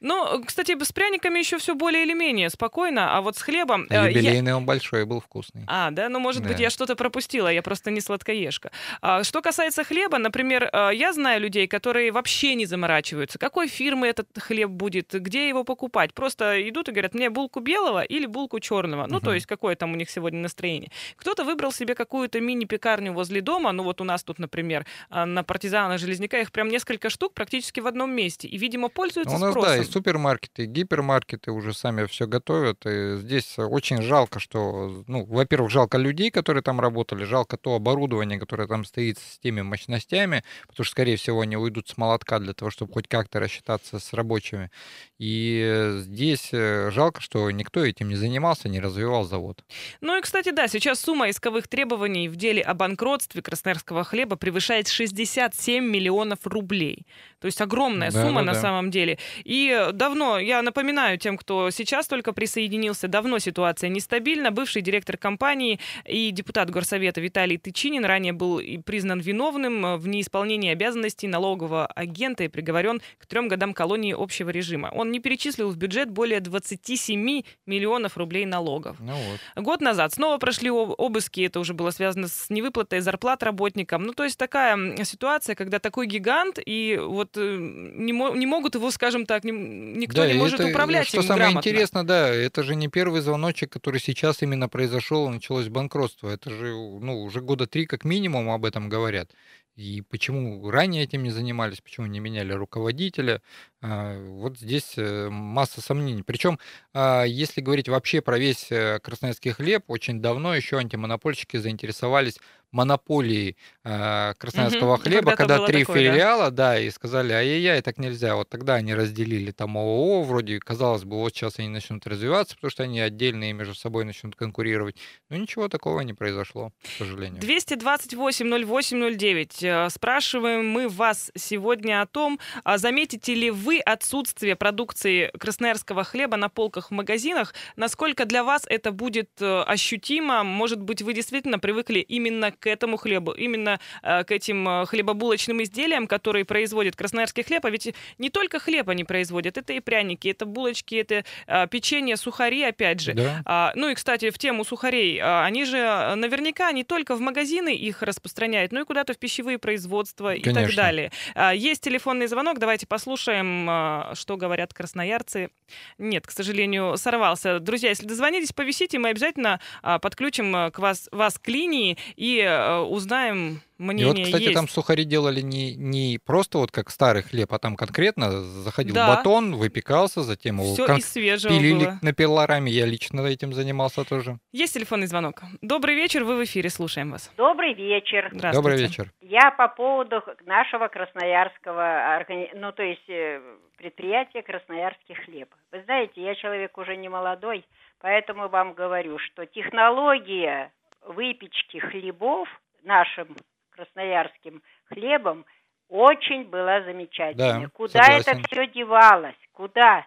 Ну, 0.00 0.42
кстати, 0.44 0.76
с 0.82 0.92
пряниками 0.92 1.38
еще 1.38 1.58
все 1.58 1.74
более 1.74 2.02
или 2.02 2.12
менее 2.14 2.50
спокойно, 2.50 3.16
а 3.16 3.20
вот 3.20 3.36
с 3.36 3.42
хлебом... 3.42 3.86
Э, 3.90 3.94
я- 3.94 4.08
юбилейный 4.08 4.54
он 4.54 4.64
большой 4.66 5.04
был 5.04 5.20
вкусный. 5.20 5.62
А, 5.68 5.90
да, 5.90 6.08
ну, 6.08 6.18
может 6.18 6.42
быть, 6.42 6.56
Да. 6.56 6.62
я 6.64 6.70
что-то 6.70 6.96
пропустила, 6.96 7.48
я 7.52 7.62
просто 7.62 7.90
не 7.90 8.00
сладкоежка. 8.00 8.70
А, 9.00 9.22
что 9.22 9.40
касается 9.42 9.84
хлеба, 9.84 10.18
например, 10.18 10.68
а, 10.72 10.90
я 10.90 11.12
знаю 11.12 11.40
людей, 11.40 11.66
которые 11.68 12.10
вообще 12.10 12.54
не 12.54 12.66
заморачиваются, 12.66 13.38
какой 13.38 13.68
фирмы 13.68 14.08
этот 14.08 14.26
хлеб 14.38 14.70
будет, 14.70 15.12
где 15.12 15.48
его 15.48 15.62
покупать. 15.64 16.14
Просто 16.14 16.68
идут 16.68 16.88
и 16.88 16.92
говорят, 16.92 17.14
мне 17.14 17.30
булку 17.30 17.60
белого 17.60 18.02
или 18.02 18.26
булку 18.26 18.58
черного. 18.60 19.06
Ну, 19.06 19.20
то 19.20 19.26
Мгм. 19.26 19.34
есть, 19.34 19.46
какое 19.46 19.76
там 19.76 19.92
у 19.92 19.96
них 19.96 20.10
сегодня 20.10 20.40
настроение. 20.40 20.90
Кто-то 21.16 21.44
выбрал 21.44 21.72
себе 21.72 21.94
какую-то 21.94 22.40
мини-пекарню 22.40 23.12
возле 23.12 23.40
дома, 23.40 23.72
ну, 23.72 23.82
вот 23.84 24.00
у 24.00 24.04
нас 24.04 24.24
тут, 24.24 24.38
например, 24.38 24.84
а, 25.10 25.26
на 25.26 25.44
партизана 25.44 25.98
Железняка 25.98 26.38
их 26.40 26.50
прям 26.50 26.68
несколько 26.68 27.08
штук 27.10 27.34
практически 27.34 27.80
в 27.80 27.86
одном 27.86 28.10
месте. 28.12 28.48
И, 28.48 28.58
видимо, 28.58 28.88
пользуются 28.88 29.36
У 29.36 29.38
нас, 29.42 29.50
спросом. 29.52 29.70
да, 29.70 29.76
и 29.78 29.84
супермаркеты, 29.84 30.64
и 30.64 30.66
гипермаркеты 30.66 31.50
уже 31.52 31.74
сами 31.74 32.06
все 32.06 32.26
готовят. 32.26 32.84
И 32.86 33.16
здесь 33.16 33.58
очень 33.58 34.02
жалко, 34.02 34.40
что, 34.40 35.04
ну, 35.06 35.24
во-первых, 35.24 35.70
жалко 35.70 35.98
людей, 35.98 36.30
которые 36.30 36.62
там 36.62 36.80
работали, 36.80 37.24
жалко 37.24 37.56
то 37.56 37.74
оборудование, 37.74 38.38
которое 38.38 38.66
там 38.68 38.84
стоит 38.84 39.18
с 39.18 39.38
теми 39.38 39.62
мощностями, 39.62 40.44
потому 40.68 40.84
что, 40.84 40.92
скорее 40.92 41.16
всего, 41.16 41.40
они 41.40 41.56
уйдут 41.56 41.88
с 41.88 41.96
молотка 41.96 42.38
для 42.38 42.52
того, 42.54 42.70
чтобы 42.70 42.92
хоть 42.92 43.08
как-то 43.08 43.40
рассчитаться 43.40 43.98
с 43.98 44.12
рабочими. 44.12 44.70
И 45.18 45.92
здесь 45.98 46.48
э, 46.52 46.90
жалко, 46.90 47.20
что 47.20 47.50
никто 47.50 47.84
этим 47.84 48.08
не 48.08 48.16
занимался, 48.16 48.68
не 48.68 48.80
развивал 48.80 49.24
завод. 49.24 49.62
Ну 50.00 50.18
и, 50.18 50.20
кстати, 50.20 50.50
да, 50.50 50.68
сейчас 50.68 51.00
сумма 51.00 51.30
исковых 51.30 51.68
требований 51.68 52.28
в 52.28 52.36
деле 52.36 52.62
о 52.62 52.74
банкротстве 52.74 53.42
красноярского 53.42 54.04
хлеба 54.04 54.36
превышает 54.36 54.88
67 54.88 55.84
миллионов 55.84 56.46
рублей. 56.46 57.06
То 57.40 57.46
есть 57.46 57.60
огромная 57.60 58.10
Да, 58.10 58.22
сумма 58.24 58.40
да, 58.40 58.46
на 58.46 58.52
да. 58.54 58.60
самом 58.60 58.90
деле. 58.90 59.18
И 59.44 59.88
давно, 59.92 60.38
я 60.38 60.62
напоминаю 60.62 61.18
тем, 61.18 61.36
кто 61.36 61.70
сейчас 61.70 62.06
только 62.08 62.32
присоединился, 62.32 63.08
давно 63.08 63.38
ситуация 63.38 63.88
нестабильна. 63.90 64.50
Бывший 64.50 64.82
директор 64.82 65.16
компании 65.16 65.78
и 66.06 66.30
депутат 66.30 66.70
Горсовета 66.70 67.20
Виталий 67.20 67.58
Тычинин 67.58 68.04
ранее 68.04 68.32
был 68.32 68.60
признан 68.84 69.20
виновным 69.20 69.96
в 69.98 70.08
неисполнении 70.08 70.70
обязанностей 70.70 71.28
налогового 71.28 71.86
агента 71.86 72.44
и 72.44 72.48
приговорен 72.48 73.00
к 73.18 73.26
трем 73.26 73.48
годам 73.48 73.74
колонии 73.74 74.14
общего 74.16 74.50
режима. 74.50 74.90
Он 74.94 75.10
не 75.10 75.20
перечислил 75.20 75.70
в 75.70 75.76
бюджет 75.76 76.10
более 76.10 76.40
27 76.40 77.42
миллионов 77.66 78.16
рублей 78.16 78.46
налогов. 78.46 78.96
Ну 79.00 79.14
вот. 79.14 79.62
Год 79.64 79.80
назад 79.80 80.12
снова 80.12 80.38
прошли 80.38 80.70
об- 80.70 80.94
обыски, 80.98 81.40
это 81.42 81.60
уже 81.60 81.74
было 81.74 81.90
связано 81.90 82.28
с 82.28 82.50
невыплатой 82.50 83.00
зарплат 83.00 83.42
работникам. 83.42 84.02
Ну, 84.04 84.12
то 84.12 84.24
есть 84.24 84.38
такая 84.38 85.04
ситуация, 85.04 85.54
когда 85.54 85.78
такой 85.78 86.06
гигант, 86.06 86.58
и 86.64 86.98
вот 87.02 87.36
э, 87.36 87.56
не, 87.58 88.12
мо- 88.12 88.34
не 88.34 88.46
могут 88.46 88.74
его, 88.74 88.90
скажем 88.90 89.21
так, 89.26 89.44
не- 89.44 89.52
никто 89.52 90.22
Да, 90.22 90.26
не 90.26 90.34
может 90.34 90.60
это, 90.60 90.68
управлять 90.70 91.08
Что 91.08 91.18
им 91.18 91.22
самое 91.24 91.44
грамотно. 91.46 91.68
интересное, 91.68 92.02
да, 92.04 92.28
это 92.28 92.62
же 92.62 92.74
не 92.74 92.88
первый 92.88 93.20
звоночек, 93.20 93.70
который 93.72 94.00
сейчас 94.00 94.42
именно 94.42 94.68
произошел, 94.68 95.28
началось 95.28 95.68
банкротство. 95.68 96.28
Это 96.30 96.50
же, 96.50 96.66
ну, 96.72 97.22
уже 97.22 97.40
года 97.40 97.66
три 97.66 97.86
как 97.86 98.04
минимум 98.04 98.50
об 98.50 98.64
этом 98.64 98.88
говорят. 98.88 99.30
И 99.76 100.02
почему 100.02 100.70
ранее 100.70 101.04
этим 101.04 101.22
не 101.22 101.30
занимались, 101.30 101.80
почему 101.80 102.06
не 102.06 102.20
меняли 102.20 102.52
руководителя, 102.52 103.40
а, 103.80 104.18
вот 104.36 104.58
здесь 104.58 104.94
э, 104.96 105.28
масса 105.30 105.80
сомнений. 105.80 106.22
Причем, 106.22 106.58
а, 106.92 107.24
если 107.24 107.60
говорить 107.60 107.88
вообще 107.88 108.20
про 108.20 108.38
весь 108.38 108.70
э, 108.70 109.00
красноярский 109.02 109.52
хлеб, 109.52 109.84
очень 109.88 110.20
давно 110.20 110.54
еще 110.54 110.78
антимонопольщики 110.78 111.56
заинтересовались 111.56 112.38
монополией 112.72 113.56
а, 113.84 114.34
красноярского 114.34 114.94
Мгм, 114.94 115.02
хлеба, 115.02 115.36
когда 115.36 115.64
три 115.66 115.84
такое, 115.84 115.96
да. 115.96 116.02
филиала, 116.12 116.50
да, 116.50 116.80
и 116.80 116.90
сказали, 116.90 117.32
ай-яй-яй, 117.32 117.82
так 117.82 117.98
нельзя. 117.98 118.34
Вот 118.34 118.48
тогда 118.48 118.76
они 118.76 118.94
разделили 118.94 119.50
там 119.50 119.76
ООО, 119.76 120.22
вроде, 120.22 120.58
казалось 120.58 121.04
бы, 121.04 121.18
вот 121.18 121.34
сейчас 121.34 121.58
они 121.58 121.68
начнут 121.68 122.06
развиваться, 122.06 122.54
потому 122.54 122.70
что 122.70 122.84
они 122.84 123.00
отдельные 123.00 123.52
между 123.52 123.74
собой 123.74 124.04
начнут 124.04 124.36
конкурировать. 124.36 124.96
Но 125.28 125.36
ничего 125.36 125.68
такого 125.68 126.00
не 126.00 126.14
произошло, 126.14 126.72
к 126.82 126.86
сожалению. 126.98 127.42
228-08-09. 127.42 129.61
Э, 129.64 129.88
Спрашиваем 129.90 130.68
мы 130.68 130.88
вас 130.88 131.30
сегодня 131.36 132.02
о 132.02 132.06
том, 132.06 132.38
а 132.64 132.78
заметите 132.78 133.34
ли 133.34 133.50
вы 133.50 133.78
отсутствие 133.78 134.56
продукции 134.56 135.30
красноярского 135.38 136.04
хлеба 136.04 136.36
на 136.36 136.48
полках 136.48 136.90
в 136.90 136.94
магазинах? 136.94 137.54
Насколько 137.76 138.24
для 138.24 138.44
вас 138.44 138.62
это 138.66 138.92
будет 138.92 139.30
э, 139.40 139.62
ощутимо? 139.62 140.44
Может 140.44 140.80
быть, 140.80 141.02
вы 141.02 141.14
действительно 141.14 141.58
привыкли 141.58 142.00
именно 142.00 142.52
к 142.52 142.66
этому 142.66 142.96
хлебу, 142.96 143.32
именно 143.32 143.80
э, 144.02 144.24
к 144.24 144.32
этим 144.32 144.86
хлебобулочным 144.86 145.62
изделиям, 145.62 146.06
которые 146.06 146.44
производит 146.44 146.96
красноярский 146.96 147.42
хлеб? 147.42 147.64
А 147.64 147.70
ведь 147.70 147.94
не 148.18 148.30
только 148.30 148.58
хлеб 148.58 148.88
они 148.88 149.04
производят, 149.04 149.56
это 149.58 149.72
и 149.72 149.80
пряники, 149.80 150.28
это 150.28 150.46
булочки, 150.46 150.94
это 150.94 151.24
печенье, 151.68 152.16
сухари, 152.16 152.62
опять 152.62 153.00
же. 153.00 153.14
Да. 153.14 153.42
А, 153.44 153.72
ну 153.74 153.88
и, 153.88 153.94
кстати, 153.94 154.30
в 154.30 154.38
тему 154.38 154.64
сухарей. 154.64 155.18
а, 155.20 155.44
Они 155.44 155.64
же 155.64 156.14
наверняка 156.16 156.70
не 156.72 156.84
только 156.84 157.16
в 157.16 157.20
магазины 157.20 157.74
их 157.74 158.02
распространяют, 158.02 158.72
но 158.72 158.80
и 158.80 158.84
куда-то 158.84 159.14
в 159.14 159.18
пищевые 159.18 159.51
производства 159.58 160.34
и 160.34 160.42
так 160.42 160.54
Конечно. 160.54 160.76
далее. 160.82 161.12
А, 161.34 161.52
Есть 161.54 161.82
телефонный 161.82 162.26
звонок. 162.26 162.58
Давайте 162.58 162.86
послушаем, 162.86 163.66
а, 163.68 164.12
что 164.14 164.36
говорят 164.36 164.72
красноярцы. 164.74 165.50
Нет, 165.98 166.26
к 166.26 166.30
сожалению, 166.30 166.96
сорвался. 166.96 167.58
Друзья, 167.60 167.88
если 167.90 168.06
дозвонитесь, 168.06 168.52
повисите, 168.52 168.98
мы 168.98 169.08
обязательно 169.10 169.60
а, 169.82 169.98
подключим 169.98 170.70
к 170.70 170.78
вас, 170.78 171.08
вас 171.12 171.38
к 171.38 171.48
линии 171.48 171.96
и 172.16 172.40
узнаем 172.88 173.60
И 173.78 173.82
мнение 173.82 174.14
вот, 174.14 174.24
кстати, 174.26 174.42
есть. 174.42 174.54
там 174.54 174.68
сухари 174.68 175.04
делали 175.04 175.40
не, 175.40 175.74
не 175.74 176.18
просто 176.24 176.58
вот 176.58 176.70
как 176.70 176.90
старый 176.90 177.22
хлеб, 177.22 177.52
а 177.52 177.58
там 177.58 177.76
конкретно 177.76 178.42
заходил 178.42 178.94
Да. 178.94 179.16
батон, 179.16 179.56
выпекался, 179.56 180.22
затем 180.22 180.60
его 180.60 180.74
Все 180.74 180.86
кон- 180.86 180.98
из 180.98 181.08
свежего 181.10 181.52
пилили 181.52 181.84
было. 181.86 181.98
на 182.02 182.12
пилораме. 182.12 182.70
Я 182.70 182.86
лично 182.86 183.22
этим 183.22 183.52
занимался 183.52 184.04
тоже. 184.04 184.38
Есть 184.52 184.74
телефонный 184.74 185.06
звонок. 185.06 185.42
Добрый 185.62 185.94
вечер, 185.96 186.24
вы 186.24 186.36
в 186.36 186.44
эфире, 186.44 186.70
слушаем 186.70 187.10
вас. 187.10 187.30
Добрый 187.36 187.74
вечер. 187.74 188.28
Здравствуйте. 188.32 188.56
Добрый 188.56 188.76
вечер. 188.78 189.12
Я 189.20 189.41
по 189.50 189.68
поводу 189.68 190.22
нашего 190.46 190.88
красноярского, 190.88 192.24
ну 192.54 192.72
то 192.72 192.82
есть 192.82 193.08
э, 193.08 193.40
предприятия 193.76 194.42
Красноярский 194.42 195.14
хлеб. 195.14 195.48
Вы 195.72 195.82
знаете, 195.82 196.22
я 196.22 196.34
человек 196.34 196.76
уже 196.78 196.96
не 196.96 197.08
молодой, 197.08 197.64
поэтому 198.00 198.48
вам 198.48 198.74
говорю, 198.74 199.18
что 199.18 199.44
технология 199.46 200.70
выпечки 201.02 201.78
хлебов 201.78 202.48
нашим 202.82 203.36
красноярским 203.70 204.62
хлебом 204.88 205.44
очень 205.88 206.44
была 206.44 206.82
замечательная. 206.82 207.60
Да, 207.60 207.68
Куда 207.68 208.02
согласен. 208.02 208.38
это 208.38 208.48
все 208.48 208.66
девалось? 208.68 209.36
Куда? 209.52 210.06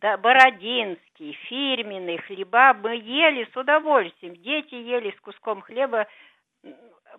Да, 0.00 0.18
Бородинский, 0.18 1.32
фирменный 1.48 2.18
хлеба 2.18 2.74
мы 2.74 2.96
ели 2.96 3.48
с 3.50 3.56
удовольствием. 3.56 4.36
Дети 4.36 4.74
ели 4.74 5.14
с 5.16 5.20
куском 5.20 5.62
хлеба. 5.62 6.06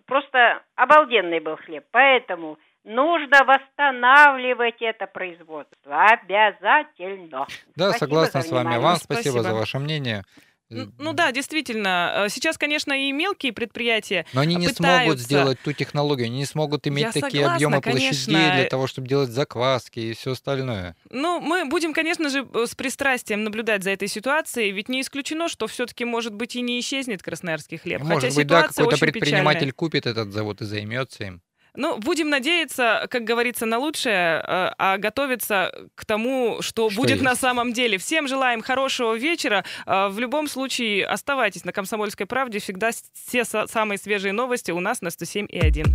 Просто 0.06 0.62
обалденный 0.76 1.40
был 1.40 1.56
хлеб. 1.56 1.84
Поэтому 1.90 2.58
нужно 2.84 3.44
восстанавливать 3.44 4.80
это 4.80 5.06
производство. 5.06 6.06
Обязательно. 6.06 7.46
Да, 7.76 7.90
Спасибо 7.90 7.98
согласна 7.98 8.42
с 8.42 8.50
вами. 8.50 8.76
Вам 8.78 8.96
спасибо, 8.96 9.32
Спасибо. 9.32 9.42
за 9.42 9.54
ваше 9.54 9.78
мнение. 9.78 10.22
Ну 10.70 11.12
да, 11.12 11.32
действительно. 11.32 12.24
э, 12.26 12.28
Сейчас, 12.28 12.58
конечно, 12.58 12.92
и 12.92 13.10
мелкие 13.12 13.52
предприятия 13.52 14.26
Но 14.32 14.40
они 14.42 14.54
не 14.54 14.68
пытаются. 14.68 14.82
смогут 15.04 15.18
сделать 15.20 15.58
ту 15.62 15.72
технологию, 15.72 16.26
они 16.26 16.38
не 16.38 16.44
смогут 16.46 16.86
иметь 16.86 17.04
Я 17.04 17.12
такие 17.12 17.42
согласна, 17.44 17.54
объемы 17.54 17.80
площадей 17.80 18.10
конечно. 18.34 18.54
для 18.54 18.64
того, 18.64 18.86
чтобы 18.86 19.08
делать 19.08 19.30
закваски 19.30 20.00
и 20.00 20.12
все 20.14 20.32
остальное. 20.32 20.96
Ну, 21.10 21.40
мы 21.40 21.64
будем, 21.66 21.92
конечно 21.94 22.28
же, 22.28 22.46
э, 22.52 22.66
с 22.66 22.74
пристрастием 22.74 23.44
наблюдать 23.44 23.82
за 23.82 23.90
этой 23.90 24.08
ситуацией, 24.08 24.72
ведь 24.72 24.88
не 24.88 25.00
исключено, 25.00 25.48
что 25.48 25.66
все-таки, 25.66 26.04
может 26.04 26.34
быть, 26.34 26.56
и 26.56 26.60
не 26.60 26.78
исчезнет 26.80 27.22
красноярский 27.22 27.78
хлеб. 27.78 28.02
Может 28.02 28.24
Хотя 28.24 28.36
быть, 28.36 28.46
да, 28.46 28.62
какой-то 28.68 28.98
предприниматель 28.98 29.58
печальная. 29.58 29.72
купит 29.72 30.06
этот 30.06 30.32
завод 30.32 30.60
и 30.60 30.64
займется 30.64 31.24
им. 31.24 31.42
Ну, 31.76 31.98
будем 31.98 32.28
надеяться, 32.30 33.06
как 33.10 33.24
говорится, 33.24 33.66
на 33.66 33.78
лучшее, 33.78 34.42
э, 34.46 34.70
а 34.78 34.96
готовиться 34.98 35.72
к 35.94 36.04
тому, 36.04 36.58
что, 36.60 36.90
Что 36.90 37.00
будет 37.00 37.10
есть. 37.12 37.22
на 37.22 37.36
самом 37.36 37.72
деле. 37.72 37.98
Всем 37.98 38.26
желаем 38.26 38.62
хорошего 38.62 39.14
вечера. 39.14 39.64
Э, 39.86 40.08
В 40.08 40.18
любом 40.18 40.48
случае, 40.48 41.06
оставайтесь 41.06 41.64
на 41.64 41.72
«Комсомольской 41.72 42.26
правде». 42.26 42.58
Всегда 42.58 42.90
все 42.90 43.40
са- 43.42 43.68
самые 43.68 43.98
свежие 43.98 44.32
новости 44.32 44.70
у 44.72 44.80
нас 44.80 45.02
на 45.02 45.10
107 45.10 45.46
и 45.48 45.58
1. 45.58 45.86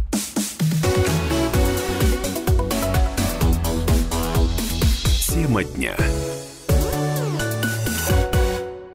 Тема 5.33 5.63
дня. 5.63 5.95